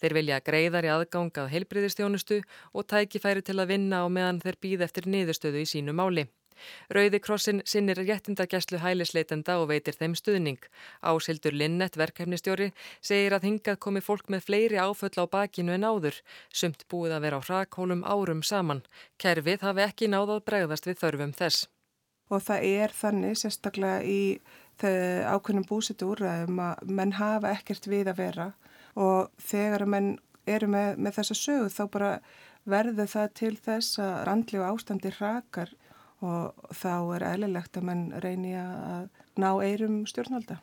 Þeir 0.00 0.16
vilja 0.22 0.40
greiðar 0.48 0.88
í 0.88 0.94
aðgangað 0.96 1.52
heilbriðistjónustu 1.52 2.40
og 2.72 2.88
tæki 2.88 3.20
færi 3.20 3.44
til 3.44 3.60
að 3.60 3.74
vinna 3.74 4.00
á 4.00 4.08
meðan 4.08 4.40
þeir 4.40 4.62
býð 4.64 4.88
eftir 4.88 5.12
niðurstöðu 5.12 5.60
í 5.60 5.68
sínu 5.68 5.92
máli. 5.92 6.24
Rauði 6.92 7.20
krossin 7.22 7.62
sinnir 7.64 8.00
réttindagæslu 8.00 8.80
hælisleitenda 8.82 9.58
og 9.60 9.70
veitir 9.72 9.96
þeim 9.98 10.16
stuðning. 10.18 10.60
Ásildur 11.02 11.56
Linnett, 11.56 11.96
verkefnistjóri, 11.96 12.72
segir 13.00 13.36
að 13.36 13.48
hingað 13.50 13.80
komi 13.86 14.02
fólk 14.04 14.28
með 14.32 14.46
fleiri 14.48 14.82
áföll 14.82 15.16
á 15.20 15.24
bakinu 15.26 15.76
en 15.76 15.86
áður, 15.86 16.20
sumt 16.52 16.86
búið 16.90 17.16
að 17.16 17.24
vera 17.28 17.40
á 17.40 17.46
hrakhólum 17.46 18.04
árum 18.04 18.42
saman. 18.42 18.84
Kerfið 19.18 19.64
hafi 19.66 19.86
ekki 19.86 20.12
náðað 20.12 20.44
bregðast 20.50 20.86
við 20.86 21.00
þörfum 21.04 21.34
þess. 21.36 21.66
Og 22.26 22.42
það 22.42 22.64
er 22.66 22.94
þannig 22.94 23.36
sérstaklega 23.38 24.02
í 24.02 24.20
ákveðnum 24.76 25.64
búsitu 25.64 26.10
úrræðum 26.12 26.58
að 26.60 26.90
menn 26.92 27.14
hafa 27.16 27.54
ekkert 27.54 27.86
við 27.88 28.10
að 28.12 28.18
vera 28.20 28.46
og 28.96 29.30
þegar 29.40 29.86
menn 29.88 30.18
eru 30.46 30.68
með, 30.68 30.98
með 30.98 31.16
þessa 31.18 31.34
sögu 31.34 31.70
þá 31.72 31.82
bara 31.92 32.10
verður 32.66 33.08
það 33.08 33.32
til 33.40 33.54
þess 33.56 33.98
að 34.02 34.14
randlegu 34.28 34.66
ástandi 34.66 35.12
hrakar 35.16 35.72
og 36.24 36.72
þá 36.72 36.94
er 37.16 37.26
eðlilegt 37.32 37.76
að 37.76 37.86
mann 37.88 38.06
reyni 38.22 38.54
að 38.56 39.08
ná 39.36 39.50
eirum 39.60 40.04
stjórnvalda. 40.08 40.58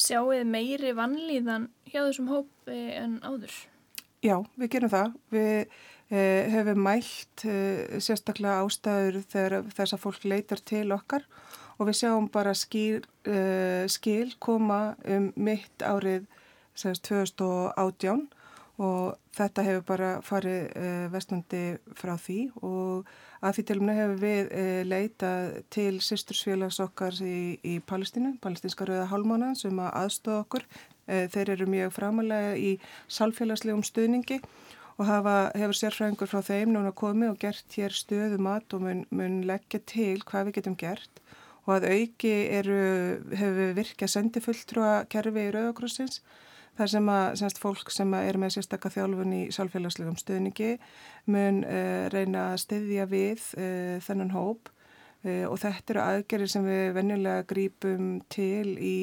Sjáuð 0.00 0.46
meiri 0.48 0.94
vannlíðan 0.96 1.68
hjá 1.90 2.00
þessum 2.06 2.30
hópi 2.30 2.78
en 2.96 3.18
áður? 3.20 3.52
Já, 4.24 4.36
við 4.56 4.72
gerum 4.74 4.92
það. 4.92 5.14
Við 5.32 5.56
eh, 6.12 6.50
hefum 6.54 6.82
mælt 6.84 7.44
eh, 7.48 8.00
sérstaklega 8.00 8.64
ástæður 8.64 9.20
þegar 9.28 9.70
þess 9.76 9.96
að 9.96 10.04
fólk 10.04 10.26
leitar 10.28 10.62
til 10.64 10.86
okkar 10.96 11.26
og 11.80 11.88
við 11.88 12.00
sjáum 12.02 12.28
bara 12.32 12.52
skil, 12.56 13.00
eh, 13.28 13.84
skil 13.88 14.34
koma 14.40 14.96
um 15.08 15.30
mitt 15.36 15.84
árið 15.84 16.28
2018 16.80 18.28
og 18.80 19.18
þetta 19.36 19.64
hefur 19.66 19.82
bara 19.90 20.10
farið 20.24 20.60
eh, 20.78 21.06
vestnandi 21.12 21.64
frá 21.98 22.14
því. 22.16 22.38
Og 22.64 23.10
að 23.44 23.58
því 23.58 23.64
tilumna 23.68 23.96
hefur 23.98 24.22
við 24.22 24.54
eh, 24.56 24.80
leitað 24.88 25.58
til 25.74 26.00
systursfélags 26.04 26.80
okkar 26.80 27.18
í, 27.20 27.58
í 27.60 27.76
Palestínu, 27.84 28.38
palestinska 28.40 28.88
rauða 28.88 29.10
hálmána 29.12 29.52
sem 29.58 29.76
að 29.84 29.92
aðstofa 30.00 30.46
okkur. 30.46 30.66
Eh, 31.10 31.26
þeir 31.32 31.54
eru 31.56 31.68
mjög 31.68 31.94
framalega 31.98 32.56
í 32.56 32.72
salfélagslegum 33.12 33.84
stuðningi 33.84 34.40
og 35.00 35.06
hafa, 35.08 35.36
hefur 35.56 35.76
sérfræðingur 35.76 36.28
frá 36.28 36.40
þeim 36.44 36.72
núna 36.74 36.92
komið 36.96 37.34
og 37.34 37.40
gert 37.40 37.76
hér 37.76 37.94
stöðumat 37.96 38.76
og 38.76 38.84
mun, 38.84 39.06
mun 39.12 39.40
leggja 39.48 39.80
til 39.88 40.20
hvað 40.24 40.48
við 40.48 40.60
getum 40.60 40.80
gert. 40.80 41.24
Og 41.68 41.76
að 41.76 41.90
auki 41.92 42.32
eru, 42.48 42.84
hefur 43.36 43.74
virkað 43.76 44.14
sendifulltrúa 44.14 45.02
kerfi 45.12 45.50
í 45.50 45.52
Rauðakrossins 45.52 46.22
þar 46.80 46.92
sem 46.94 47.10
að 47.12 47.26
semst, 47.42 47.60
fólk 47.60 47.92
sem 47.92 48.14
er 48.16 48.38
með 48.40 48.56
sérstakka 48.56 48.92
þjálfun 48.94 49.36
í 49.36 49.42
sálfélagslegum 49.52 50.16
stöðningi 50.20 50.72
mun 51.30 51.62
uh, 51.66 52.08
reyna 52.12 52.50
að 52.54 52.62
styðja 52.64 53.06
við 53.10 53.44
uh, 53.60 53.98
þennan 54.06 54.32
hóp 54.32 54.70
uh, 54.72 55.46
og 55.50 55.58
þetta 55.60 55.94
eru 55.94 56.04
aðgerir 56.06 56.52
sem 56.52 56.64
við 56.64 56.96
venjulega 56.96 57.46
grípum 57.50 58.10
til 58.32 58.76
í 58.80 58.96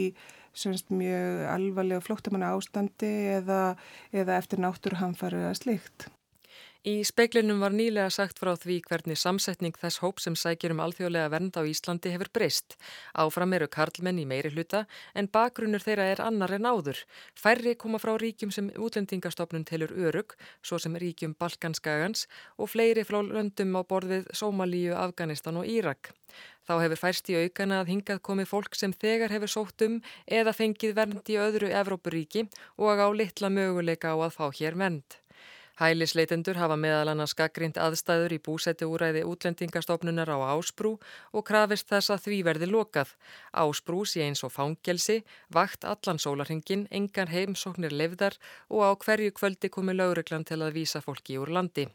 semst, 0.57 0.89
mjög 0.89 1.45
alvarlega 1.53 2.01
flóttamanna 2.01 2.55
ástandi 2.57 3.13
eða, 3.37 3.75
eða 4.09 4.39
eftir 4.41 4.63
náttúruhamfari 4.63 5.43
eða 5.43 5.57
slikt. 5.59 6.09
Í 6.87 7.01
speiklinum 7.03 7.57
var 7.59 7.73
nýlega 7.75 8.07
sagt 8.13 8.37
frá 8.39 8.53
því 8.55 8.77
hvernig 8.85 9.17
samsetning 9.19 9.75
þess 9.75 9.99
hóp 9.99 10.21
sem 10.23 10.37
sækir 10.39 10.71
um 10.71 10.79
alþjóðlega 10.85 11.31
vernd 11.33 11.57
á 11.59 11.67
Íslandi 11.67 12.13
hefur 12.13 12.29
breyst. 12.31 12.77
Áfram 13.11 13.55
eru 13.57 13.67
karlmenn 13.67 14.21
í 14.21 14.27
meiri 14.29 14.53
hluta 14.53 14.85
en 15.11 15.27
bakgrunnur 15.27 15.83
þeirra 15.83 16.05
er 16.13 16.21
annar 16.23 16.53
en 16.55 16.69
áður. 16.69 17.01
Færri 17.35 17.73
koma 17.75 17.99
frá 17.99 18.13
ríkjum 18.21 18.55
sem 18.55 18.71
útlendingastofnun 18.71 19.67
telur 19.67 19.91
örug, 19.91 20.37
svo 20.63 20.79
sem 20.79 20.95
ríkjum 20.95 21.35
Balkanskagans 21.35 22.23
og 22.55 22.71
fleiri 22.71 23.03
frá 23.03 23.19
löndum 23.19 23.75
á 23.75 23.83
borðið 23.83 24.31
Sómalíu, 24.31 24.95
Afganistan 24.95 25.59
og 25.59 25.67
Írak. 25.67 26.13
Þá 26.63 26.73
hefur 26.85 27.03
færst 27.03 27.27
í 27.35 27.39
aukana 27.43 27.81
að 27.81 27.95
hingað 27.97 28.23
komið 28.31 28.51
fólk 28.53 28.79
sem 28.79 28.95
þegar 28.95 29.35
hefur 29.35 29.57
sótt 29.57 29.83
um 29.83 29.99
eða 30.23 30.55
fengið 30.55 30.95
vernd 30.95 31.35
í 31.35 31.35
öðru 31.35 31.75
Evrópuríki 31.83 32.47
og 32.79 32.95
á 32.95 33.07
litla 33.11 33.51
möguleika 33.51 34.15
á 34.15 34.23
að 34.23 34.37
fá 34.39 34.45
hér 34.55 34.79
vernd. 34.79 35.19
Hælisleitendur 35.77 36.57
hafa 36.57 36.73
meðal 36.73 37.11
annars 37.11 37.35
gaggrind 37.37 37.75
aðstæður 37.77 38.33
í 38.33 38.39
búsætti 38.41 38.87
úræði 38.89 39.21
útlendingastofnunar 39.29 40.31
á 40.33 40.37
Ásbrú 40.57 40.95
og 41.29 41.45
krafist 41.45 41.85
þess 41.91 42.09
að 42.15 42.23
því 42.23 42.39
verði 42.47 42.69
lokað. 42.71 43.11
Ásbrú 43.53 44.01
sé 44.09 44.25
eins 44.25 44.41
og 44.41 44.55
fangelsi, 44.55 45.19
vakt 45.53 45.85
allan 45.85 46.17
sólarhingin, 46.17 46.87
engar 46.89 47.29
heimsóknir 47.29 47.93
lefðar 47.93 48.39
og 48.73 48.89
á 48.89 48.91
hverju 49.05 49.37
kvöldi 49.37 49.69
komi 49.69 49.93
lauruglan 49.93 50.47
til 50.49 50.63
að 50.65 50.73
vísa 50.81 51.03
fólki 51.05 51.37
úr 51.37 51.53
landi. 51.53 51.85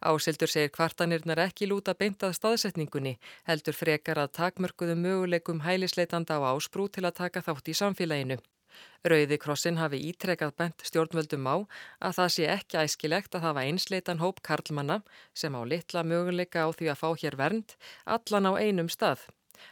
Ásildur 0.00 0.48
segir 0.48 0.72
kvartanirnar 0.72 1.44
ekki 1.44 1.68
lúta 1.68 1.92
beintað 1.92 2.32
staðsetningunni, 2.38 3.18
heldur 3.44 3.76
frekar 3.76 4.22
að 4.22 4.38
takmörkuðu 4.40 4.96
möguleikum 4.96 5.66
hælisleitanda 5.68 6.40
á 6.40 6.48
Ásbrú 6.56 6.88
til 6.88 7.04
að 7.04 7.18
taka 7.20 7.44
þátt 7.44 7.68
í 7.68 7.76
samfélaginu. 7.76 8.38
Rauði 9.08 9.38
krossin 9.38 9.78
hafi 9.78 10.00
ítrekað 10.10 10.52
bent 10.58 10.84
stjórnvöldum 10.86 11.46
á 11.46 11.56
að 12.02 12.16
það 12.18 12.30
sé 12.34 12.48
ekki 12.50 12.80
æskilegt 12.82 13.38
að 13.38 13.46
hafa 13.46 13.64
einsleitan 13.64 14.22
hóp 14.22 14.42
karlmanna 14.42 15.00
sem 15.34 15.54
á 15.54 15.62
litla 15.62 16.02
möguleika 16.02 16.66
á 16.66 16.68
því 16.74 16.92
að 16.92 17.00
fá 17.02 17.08
hér 17.22 17.38
vernd 17.38 17.76
allan 18.04 18.50
á 18.50 18.52
einum 18.58 18.90
stað. 18.90 19.28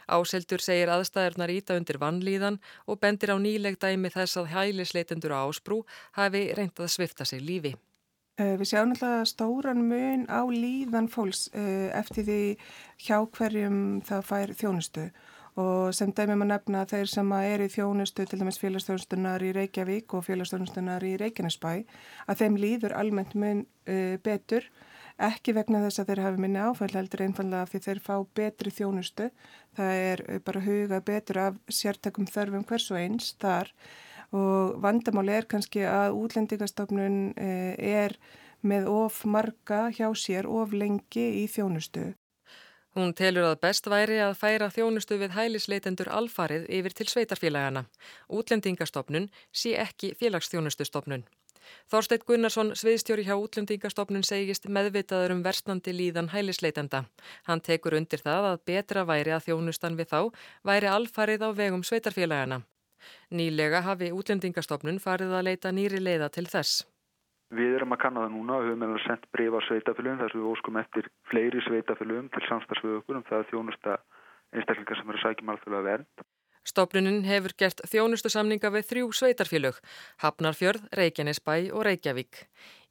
Áseldur 0.07 0.63
segir 0.63 0.91
aðstæðurnar 0.91 1.51
íta 1.51 1.75
undir 1.79 1.99
vannlíðan 2.01 2.59
og 2.87 2.99
bendir 3.03 3.31
á 3.35 3.37
nýleg 3.39 3.77
dæmi 3.79 4.11
þess 4.11 4.39
að 4.39 4.51
hælisleitendur 4.55 5.35
á 5.35 5.47
ásprú 5.47 5.83
hafi 6.19 6.47
reyndað 6.55 6.87
að 6.87 6.95
svifta 6.95 7.27
sig 7.27 7.43
lífi. 7.43 7.75
Eh, 8.37 8.53
við 8.59 8.69
sjáum 8.69 8.91
alltaf 8.93 9.31
stóran 9.31 9.87
mun 9.89 10.27
á 10.29 10.45
líðan 10.45 11.07
fólks 11.09 11.47
eh, 11.57 11.89
eftir 11.97 12.27
því 12.27 12.41
hjá 13.01 13.17
hverjum 13.33 13.79
það 14.05 14.27
fær 14.29 14.53
þjónustu 14.59 15.05
og 15.57 15.93
sem 15.97 16.11
dæmum 16.13 16.43
að 16.45 16.51
nefna 16.51 16.83
þeir 16.89 17.09
sem 17.09 17.31
er 17.39 17.63
í 17.65 17.69
þjónustu 17.73 18.25
til 18.29 18.37
dæmis 18.41 18.59
félagsþjónustunar 18.61 19.45
í 19.45 19.53
Reykjavík 19.57 20.13
og 20.13 20.25
félagsþjónustunar 20.27 21.05
í 21.07 21.15
Reykjanesbæ 21.17 21.71
að 22.29 22.43
þeim 22.43 22.59
líður 22.61 22.93
almennt 22.99 23.33
mun 23.33 23.63
uh, 23.65 24.17
betur 24.21 24.67
ekki 25.17 25.55
vegna 25.57 25.81
þess 25.81 26.03
að 26.03 26.11
þeir 26.11 26.21
hafi 26.27 26.43
minni 26.43 26.61
áfæll 26.61 26.93
heldur 26.93 27.23
einfallega 27.25 27.69
því 27.71 27.81
þeir 27.87 28.01
fá 28.05 28.13
betri 28.37 28.73
þjónustu. 28.73 29.31
Það 29.77 30.01
er 30.11 30.23
bara 30.45 30.61
huga 30.61 30.99
betur 31.01 31.39
af 31.41 31.57
sértakum 31.73 32.29
þörfum 32.29 32.67
hvers 32.69 32.91
og 32.91 32.99
eins 33.01 33.31
þar. 33.41 33.73
Og 34.37 34.77
vandamáli 34.83 35.33
er 35.33 35.49
kannski 35.49 35.87
að 35.89 36.19
útlendingastofnun 36.21 37.17
uh, 37.33 37.73
er 37.81 38.13
með 38.61 38.91
of 38.93 39.23
marga 39.25 39.87
hjá 39.89 40.11
sér 40.13 40.45
of 40.45 40.77
lengi 40.77 41.27
í 41.41 41.45
þjónustu 41.49 42.11
Hún 42.97 43.11
telur 43.13 43.45
að 43.45 43.59
best 43.61 43.85
væri 43.93 44.15
að 44.25 44.31
færa 44.39 44.71
þjónustu 44.73 45.19
við 45.21 45.35
hælisleitendur 45.35 46.07
alfarið 46.09 46.63
yfir 46.79 46.95
til 46.97 47.05
sveitarfélagana. 47.11 47.83
Útlendingastofnun 48.33 49.27
sé 49.53 49.75
ekki 49.83 50.15
félagsþjónustustofnun. 50.17 51.27
Þorsteit 51.93 52.25
Gunnarsson, 52.25 52.73
sviðstjóri 52.73 53.27
hjá 53.27 53.35
Útlendingastofnun, 53.37 54.25
segist 54.25 54.65
meðvitaður 54.65 55.35
um 55.35 55.45
verstandi 55.45 55.93
líðan 55.93 56.31
hælisleitenda. 56.33 57.03
Hann 57.45 57.61
tekur 57.61 57.99
undir 58.01 58.25
það 58.25 58.51
að 58.55 58.59
betra 58.71 59.05
væri 59.05 59.37
að 59.37 59.45
þjónustan 59.51 60.01
við 60.01 60.13
þá 60.15 60.21
væri 60.65 60.93
alfarið 60.97 61.45
á 61.45 61.49
vegum 61.53 61.85
sveitarfélagana. 61.85 62.63
Nýlega 63.29 63.85
hafi 63.85 64.09
Útlendingastofnun 64.09 64.97
farið 65.03 65.37
að 65.37 65.51
leita 65.51 65.69
nýri 65.69 66.01
leiða 66.01 66.33
til 66.33 66.49
þess. 66.49 66.87
Við 67.55 67.77
erum 67.77 67.93
að 67.95 68.01
kanna 68.01 68.23
það 68.25 68.33
núna 68.35 68.55
og 68.57 68.65
höfum 68.67 68.81
meðal 68.83 69.03
sendt 69.05 69.27
breyf 69.31 69.53
á 69.55 69.59
sveitafölum 69.67 70.17
þar 70.19 70.33
sem 70.33 70.41
við 70.41 70.49
óskum 70.51 70.79
eftir 70.81 71.05
fleiri 71.31 71.61
sveitafölum 71.63 72.25
til 72.33 72.41
samstagsföðu 72.47 72.97
okkur 73.01 73.19
um 73.19 73.27
það 73.29 73.37
að 73.39 73.51
þjónusta 73.53 73.93
einstaklingar 74.51 74.99
sem 74.99 75.13
eru 75.13 75.21
að 75.21 75.23
sækja 75.23 75.47
málfölu 75.47 75.77
að 75.79 75.87
verð. 75.87 76.25
Stofnunin 76.67 77.21
hefur 77.23 77.53
gert 77.55 77.79
þjónustu 77.87 78.27
samninga 78.33 78.71
við 78.73 78.89
þrjú 78.89 79.13
sveitarfélög, 79.15 79.79
Hafnarfjörð, 80.19 80.89
Reykjanesbæ 80.99 81.53
og 81.71 81.85
Reykjavík. 81.87 82.43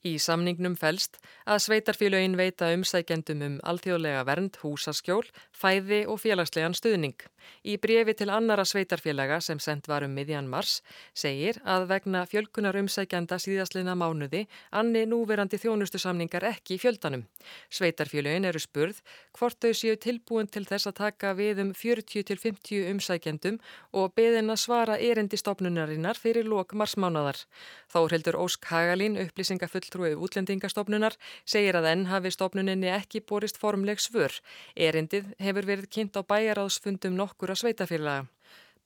Í 0.05 0.19
samningnum 0.21 0.77
fælst 0.77 1.17
að 1.49 1.63
sveitarfélögin 1.65 2.37
veita 2.39 2.69
umsækjendum 2.77 3.41
um 3.43 3.55
alþjóðlega 3.67 4.27
vernd, 4.29 4.59
húsaskjól, 4.61 5.25
fæði 5.57 6.05
og 6.07 6.21
félagslegan 6.21 6.77
stuðning. 6.77 7.17
Í 7.67 7.77
brefi 7.83 8.15
til 8.19 8.29
annara 8.35 8.65
sveitarfélaga 8.67 9.39
sem 9.43 9.59
sendt 9.63 9.89
var 9.89 10.05
um 10.07 10.15
miðjan 10.15 10.49
mars 10.51 10.81
segir 11.15 11.59
að 11.65 11.87
vegna 11.93 12.25
fjölkunar 12.29 12.77
umsækjanda 12.79 13.39
síðastleina 13.43 13.95
mánuði 13.99 14.45
anni 14.71 15.05
núverandi 15.09 15.59
þjónustu 15.63 16.01
samningar 16.03 16.45
ekki 16.51 16.77
í 16.77 16.81
fjöldanum. 16.83 17.25
Sveitarfélögin 17.71 18.49
eru 18.51 18.63
spurð 18.63 19.01
hvort 19.39 19.59
þau 19.63 19.73
séu 19.79 19.97
tilbúin 20.03 20.51
til 20.51 20.67
þess 20.69 20.91
að 20.91 20.99
taka 21.01 21.33
við 21.39 21.63
um 21.65 21.73
40-50 21.75 22.91
umsækjendum 22.93 23.61
og 23.95 24.15
beðin 24.19 24.53
að 24.53 24.63
svara 24.67 24.99
erindi 24.99 25.39
stopnunarinnar 25.41 26.19
fyrir 26.19 26.47
lok 26.47 26.75
marsmánadar. 26.75 27.39
Þá 27.91 28.01
heldur 28.13 28.41
Ósk 28.43 28.71
Hagalín 28.71 29.19
upplýsingafull 29.23 29.86
fulltrúi 29.87 30.17
útlendingastofnunar 30.19 31.17
segir 31.47 31.77
að 31.79 31.91
enn 31.93 32.07
hafi 32.11 32.33
stofnuninni 32.35 32.91
ekki 32.91 33.23
borist 33.23 33.59
formleg 33.59 34.01
svör. 34.03 34.33
Erindið 34.75 35.35
hefur 35.39 35.67
verið 35.67 35.91
kynnt 35.91 36.17
á 36.19 36.23
bæjaráðsfundum 36.27 37.15
nokkura 37.17 37.55
sveitafélaga. 37.55 38.27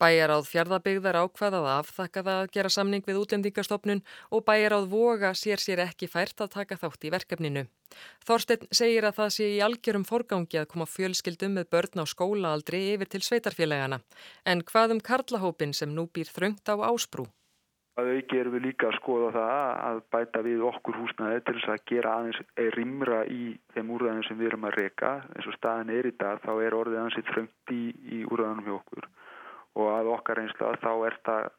Bæjaráð 0.00 0.46
fjardabigðar 0.48 1.18
ákvaðað 1.26 1.66
afþakkað 1.74 2.28
að 2.32 2.46
gera 2.54 2.70
samning 2.72 3.04
við 3.04 3.18
útlendingastofnun 3.20 4.00
og 4.32 4.44
bæjaráð 4.46 4.86
voga 4.88 5.34
sér 5.36 5.60
sér 5.60 5.82
ekki 5.84 6.08
fært 6.08 6.40
að 6.40 6.54
taka 6.54 6.78
þátt 6.80 7.04
í 7.04 7.10
verkefninu. 7.12 7.66
Þorstein 8.24 8.64
segir 8.72 9.04
að 9.04 9.18
það 9.18 9.34
sé 9.34 9.48
í 9.50 9.60
algjörum 9.60 10.06
forgangi 10.08 10.56
að 10.56 10.70
koma 10.72 10.86
fjölskyldum 10.88 11.58
með 11.58 11.68
börn 11.74 12.00
á 12.00 12.04
skólaaldri 12.08 12.80
yfir 12.94 13.12
til 13.12 13.20
sveitarfélagana. 13.26 14.00
En 14.48 14.64
hvað 14.64 14.96
um 14.96 15.04
karlahópin 15.04 15.76
sem 15.76 15.92
nú 15.92 16.08
býr 16.08 16.32
þröngt 16.32 16.64
á 16.72 16.80
ásprú? 16.80 17.28
Að 17.98 18.10
auki 18.14 18.38
erum 18.38 18.54
við 18.54 18.62
líka 18.68 18.88
að 18.88 18.96
skoða 19.00 19.30
það 19.34 19.54
að 19.86 20.02
bæta 20.14 20.42
við 20.46 20.62
okkur 20.68 20.98
húsnaði 21.00 21.40
til 21.46 21.54
þess 21.56 21.72
að 21.74 21.82
gera 21.90 22.12
aðeins 22.16 22.40
rimra 22.76 23.18
í 23.26 23.40
þeim 23.74 23.90
úrðanum 23.96 24.26
sem 24.28 24.38
við 24.38 24.52
erum 24.52 24.68
að 24.68 24.76
reyka. 24.78 25.10
eins 25.34 25.48
og 25.50 25.56
staðin 25.58 25.90
er 25.96 26.06
í 26.06 26.14
dag 26.22 26.38
þá 26.44 26.52
er 26.66 26.76
orðið 26.78 27.00
aðeins 27.00 27.32
þröngt 27.32 27.74
í, 27.74 27.82
í 28.16 28.22
úrðanum 28.30 28.68
hjá 28.68 28.76
okkur 28.78 29.10
og 29.80 29.90
að 29.94 30.12
okkar 30.14 30.40
einslega 30.42 30.80
þá 30.82 30.92
er 31.08 31.18
það 31.26 31.50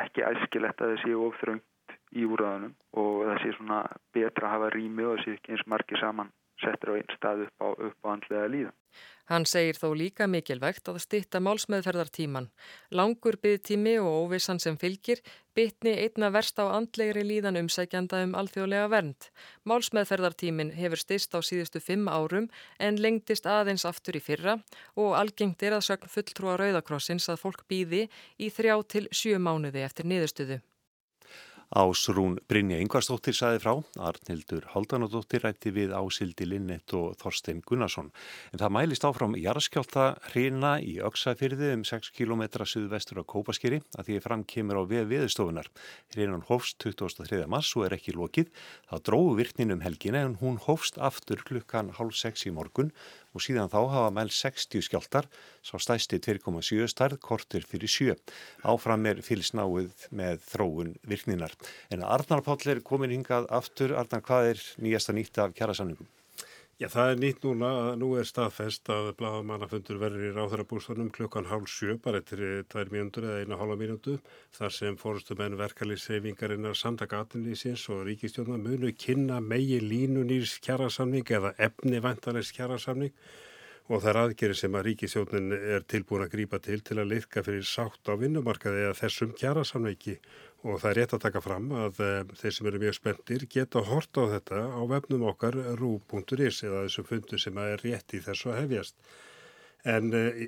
ekki 0.00 0.26
æskilegt 0.26 0.82
að 0.82 0.96
sé 1.02 1.14
of 1.14 1.38
þröngt 1.42 1.96
í 2.16 2.26
úrðanum 2.26 2.74
og 3.02 3.22
sé 3.42 3.52
svona 3.56 3.80
betra 4.14 4.48
að 4.48 4.54
hafa 4.54 4.74
rými 4.74 5.06
og 5.06 5.22
ekki 5.22 5.54
eins 5.54 5.66
margi 5.70 5.98
saman 6.00 6.30
settur 6.62 6.92
á 6.92 6.98
einn 6.98 7.14
stað 7.16 7.46
upp 7.46 7.64
á, 7.64 7.68
á 8.04 8.06
andlega 8.14 8.50
líðan. 8.52 8.76
Hann 9.26 9.42
segir 9.50 9.74
þó 9.74 9.88
líka 9.98 10.28
mikilvægt 10.30 10.86
að 10.86 11.00
stitta 11.02 11.40
málsmeðferðartíman. 11.42 12.46
Langur 12.94 13.34
byggtími 13.42 13.96
og 13.98 14.12
óvissan 14.20 14.60
sem 14.62 14.76
fylgir 14.78 15.18
bytni 15.58 15.96
einna 16.04 16.30
verst 16.30 16.60
á 16.62 16.70
andlegri 16.70 17.24
líðan 17.26 17.58
umsækjanda 17.58 18.22
um 18.22 18.36
alþjóðlega 18.38 18.86
vernd. 18.92 19.26
Málsmeðferðartímin 19.66 20.70
hefur 20.78 21.02
stist 21.02 21.34
á 21.34 21.42
síðustu 21.42 21.82
fimm 21.82 22.06
árum 22.06 22.46
en 22.78 23.02
lengtist 23.02 23.50
aðeins 23.50 23.88
aftur 23.88 24.20
í 24.20 24.22
fyrra 24.22 24.60
og 24.94 25.18
algengt 25.18 25.66
er 25.66 25.74
að 25.74 25.88
sögn 25.90 26.14
fulltrúa 26.14 26.54
Rauðakrossins 26.62 27.26
að 27.26 27.42
fólk 27.42 27.66
býði 27.66 28.06
í 28.38 28.52
þrjá 28.54 28.78
til 28.94 29.06
sjö 29.10 29.42
mánuði 29.42 29.82
eftir 29.82 30.06
niðurstuðu. 30.06 30.62
Ásrún 31.74 32.36
Brynja 32.46 32.76
Yngvarsdóttir 32.78 33.34
saði 33.34 33.58
frá, 33.58 33.72
Arnildur 33.98 34.68
Haldanadóttir 34.70 35.42
rætti 35.42 35.72
við 35.74 35.90
Ásildi 35.98 36.46
Linnett 36.46 36.94
og 36.94 37.16
Þorstein 37.18 37.58
Gunnarsson. 37.66 38.12
En 38.54 38.62
það 38.62 38.74
mælist 38.76 39.06
áfram 39.08 39.34
jarðskjálta 39.34 40.04
hrina 40.28 40.76
í 40.78 41.00
Öksafyrði 41.02 41.72
um 41.74 41.82
6 41.82 42.12
km 42.14 42.44
suðvestur 42.62 43.18
á 43.18 43.24
Kópaskeri 43.26 43.80
að 43.98 44.06
því 44.06 44.20
fram 44.22 44.46
kemur 44.46 44.78
á 44.78 44.82
við 44.86 45.10
viðstofunar. 45.10 45.66
Hrinan 46.14 46.46
hófst 46.46 46.78
23. 46.86 47.42
mars 47.50 47.74
og 47.74 47.88
er 47.88 47.98
ekki 47.98 48.14
lokið. 48.14 48.54
Það 48.86 49.04
dróðu 49.10 49.36
virknin 49.42 49.74
um 49.74 49.82
helgina 49.82 50.22
en 50.22 50.38
hún 50.38 50.62
hófst 50.62 51.02
aftur 51.02 51.42
klukkan 51.42 51.90
hálf 51.98 52.14
6 52.14 52.46
í 52.46 52.54
morgun 52.54 52.94
og 53.36 53.44
síðan 53.44 53.70
þá 53.72 53.78
hafa 53.92 54.12
mæl 54.16 54.32
60 54.32 54.86
skjáltar, 54.88 55.28
sá 55.60 55.76
stæsti 55.82 56.18
2,7 56.24 56.88
starð, 56.88 57.20
kortir 57.20 57.66
fyrir 57.68 57.92
sjö. 57.92 58.16
Áfram 58.64 59.04
er 59.12 59.20
fylsnáið 59.26 60.08
með 60.16 60.40
þróun 60.48 60.94
virkninar. 61.04 61.52
En 61.92 62.04
Arnar 62.06 62.44
Páll 62.46 62.72
er 62.72 62.84
komin 62.86 63.12
hingað 63.12 63.50
aftur. 63.52 63.94
Arnar, 64.00 64.24
hvað 64.24 64.54
er 64.54 64.68
nýjasta 64.80 65.16
nýtt 65.16 65.44
af 65.44 65.52
kjærasamningum? 65.56 66.08
Já, 66.76 66.90
það 66.92 67.10
er 67.10 67.20
nýtt 67.22 67.44
núna 67.46 67.68
að 67.72 67.94
nú 68.02 68.06
er 68.20 68.26
staðfest 68.28 68.90
að 68.92 69.06
bladamannafundur 69.16 69.96
verður 69.96 70.26
í 70.26 70.32
ráþarabústanum 70.36 71.06
klukkan 71.08 71.48
hálf 71.48 71.70
sjö, 71.72 71.94
bara 72.04 72.20
eftir 72.20 72.42
tvær 72.68 72.90
mínútur 72.92 73.24
eða 73.24 73.46
eina 73.46 73.56
hálfa 73.56 73.78
mínútu, 73.80 74.18
þar 74.58 74.74
sem 74.76 74.98
fórustumenn 75.00 75.56
verkalýssefingarinnar 75.56 76.76
samtaka 76.76 77.22
atinlýsins 77.24 77.86
og 77.96 78.04
ríkistjóna 78.10 78.60
munu 78.60 78.92
kynna 78.92 79.40
megi 79.40 79.80
línunýrs 79.80 80.58
kjærasamning 80.68 81.32
eða 81.38 81.54
efni 81.70 82.02
vantarlegs 82.04 82.52
kjærasamning 82.58 83.16
og 83.86 84.02
það 84.02 84.10
er 84.10 84.18
aðgerið 84.26 84.60
sem 84.60 84.76
að 84.76 84.86
ríkistjónin 84.90 85.52
er 85.56 85.88
tilbúin 85.88 86.26
að 86.26 86.32
grípa 86.36 86.60
til 86.60 86.82
til 86.84 86.98
að 87.00 87.12
liðka 87.14 87.46
fyrir 87.46 87.64
sátt 87.64 88.10
á 88.10 88.20
vinnumarkaði 88.20 88.84
eða 88.84 89.00
þessum 89.00 89.32
kjærasamningi 89.38 90.18
og 90.64 90.80
það 90.82 90.90
er 90.90 90.98
rétt 91.00 91.14
að 91.16 91.24
taka 91.26 91.42
fram 91.44 91.70
að 91.76 92.02
uh, 92.02 92.34
þeir 92.40 92.56
sem 92.56 92.68
eru 92.70 92.82
mjög 92.82 92.98
spenntir 92.98 93.46
geta 93.52 93.84
hort 93.86 94.20
á 94.20 94.24
þetta 94.34 94.62
á 94.72 94.82
vefnum 94.90 95.26
okkar 95.30 95.58
rú.is 95.78 96.62
eða 96.66 96.84
þessum 96.86 97.08
fundu 97.10 97.40
sem 97.40 97.58
er 97.62 97.82
rétt 97.84 98.16
í 98.16 98.22
þessu 98.24 98.52
að 98.52 98.62
hefjast. 98.64 98.96
En 99.86 100.10
uh, 100.16 100.46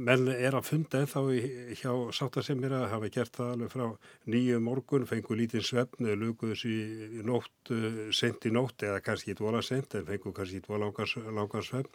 menn 0.00 0.30
er 0.32 0.56
að 0.56 0.66
funda 0.66 1.02
ennþá 1.02 1.22
í, 1.34 1.40
hjá 1.78 1.92
sáttasemjara, 2.16 2.86
hafa 2.90 3.10
gert 3.12 3.36
það 3.36 3.52
alveg 3.54 3.74
frá 3.74 3.84
nýju 4.32 4.62
morgun, 4.64 5.06
fengu 5.06 5.36
lítinn 5.38 5.66
svefn, 5.66 6.08
lukuðus 6.18 6.64
í 6.66 7.22
nótt, 7.26 7.74
sent 8.16 8.48
í 8.48 8.54
nótt 8.54 8.86
eða 8.86 9.02
kannski 9.04 9.34
í 9.34 9.38
dvola 9.38 9.62
sent 9.62 9.94
en 9.98 10.08
fengu 10.08 10.32
kannski 10.34 10.62
dvola 10.64 10.90
langar 10.90 11.66
svefn 11.66 11.92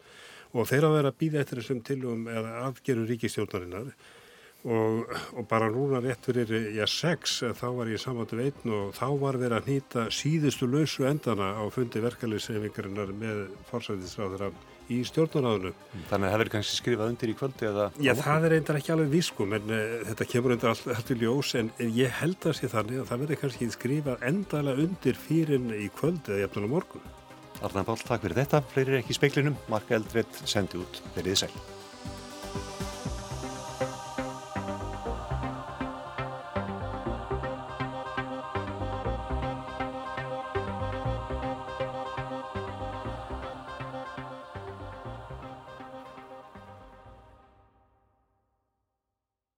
og 0.56 0.70
þeir 0.70 0.88
að 0.88 0.96
vera 0.96 1.12
að 1.12 1.20
býða 1.20 1.42
eftir 1.42 1.62
þessum 1.62 1.82
tilum 1.86 2.30
eða 2.32 2.54
afgerur 2.70 3.10
ríkistjórnarinnar 3.10 3.92
og, 4.66 5.16
og 5.38 5.48
bara 5.50 5.70
núna 5.74 6.02
rétt 6.04 6.26
fyrir 6.26 6.72
já, 6.76 6.86
sex 6.90 7.42
þá 7.58 7.66
var 7.78 7.92
ég 7.92 8.02
samandu 8.02 8.40
veitn 8.40 8.74
og 8.74 8.94
þá 8.98 9.08
var 9.22 9.38
verið 9.42 9.60
að 9.60 9.72
nýta 9.72 10.06
síðustu 10.14 10.70
lausu 10.70 11.06
endana 11.10 11.54
á 11.58 11.64
fundi 11.74 12.02
verkefliðseyfingarinnar 12.04 13.14
með 13.20 13.44
fórsættisráður 13.70 14.50
í 14.92 15.00
stjórnaráðinu. 15.08 15.72
Þannig 16.10 16.28
að 16.28 16.32
það 16.32 16.40
verður 16.40 16.52
kannski 16.54 16.78
skrifað 16.80 17.12
undir 17.12 17.32
í 17.32 17.36
kvöldi 17.40 17.70
eða... 17.70 17.86
Já, 17.98 18.12
það 18.20 18.48
er 18.48 18.56
einnig 18.58 18.80
ekki 18.80 18.94
alveg 18.96 19.14
viskum 19.14 19.56
en 19.58 19.74
uh, 19.74 19.86
þetta 20.12 20.28
kemur 20.30 20.56
undir 20.56 20.72
allt, 20.72 20.90
allt 20.96 21.14
í 21.14 21.20
ljós 21.22 21.54
en 21.60 21.72
ég 21.82 22.18
held 22.22 22.50
að 22.50 22.58
sé 22.60 22.70
þannig 22.72 23.02
að 23.02 23.10
það 23.12 23.24
verður 23.24 23.42
kannski 23.44 23.70
skrifað 23.74 24.28
endala 24.30 24.76
undir 24.86 25.22
fyrir 25.26 25.72
í 25.80 25.88
kvöldi 25.98 26.36
eða 26.36 26.44
jæfnum 26.46 26.70
á 26.70 26.74
morgun. 26.76 27.08
Arna 27.66 27.86
Pál, 27.88 27.98
takk 28.04 28.28
fyrir 28.28 28.44
þetta. 28.44 28.62
Fleiri 28.74 29.00
ekki 29.00 29.16
í 29.16 29.18
speiklinum. 29.18 29.58
Mark 29.72 29.90
Eldred 29.96 30.44
sendi 30.46 30.84
út. 30.84 31.02
Verðið 31.18 31.46
sæl. 31.46 31.75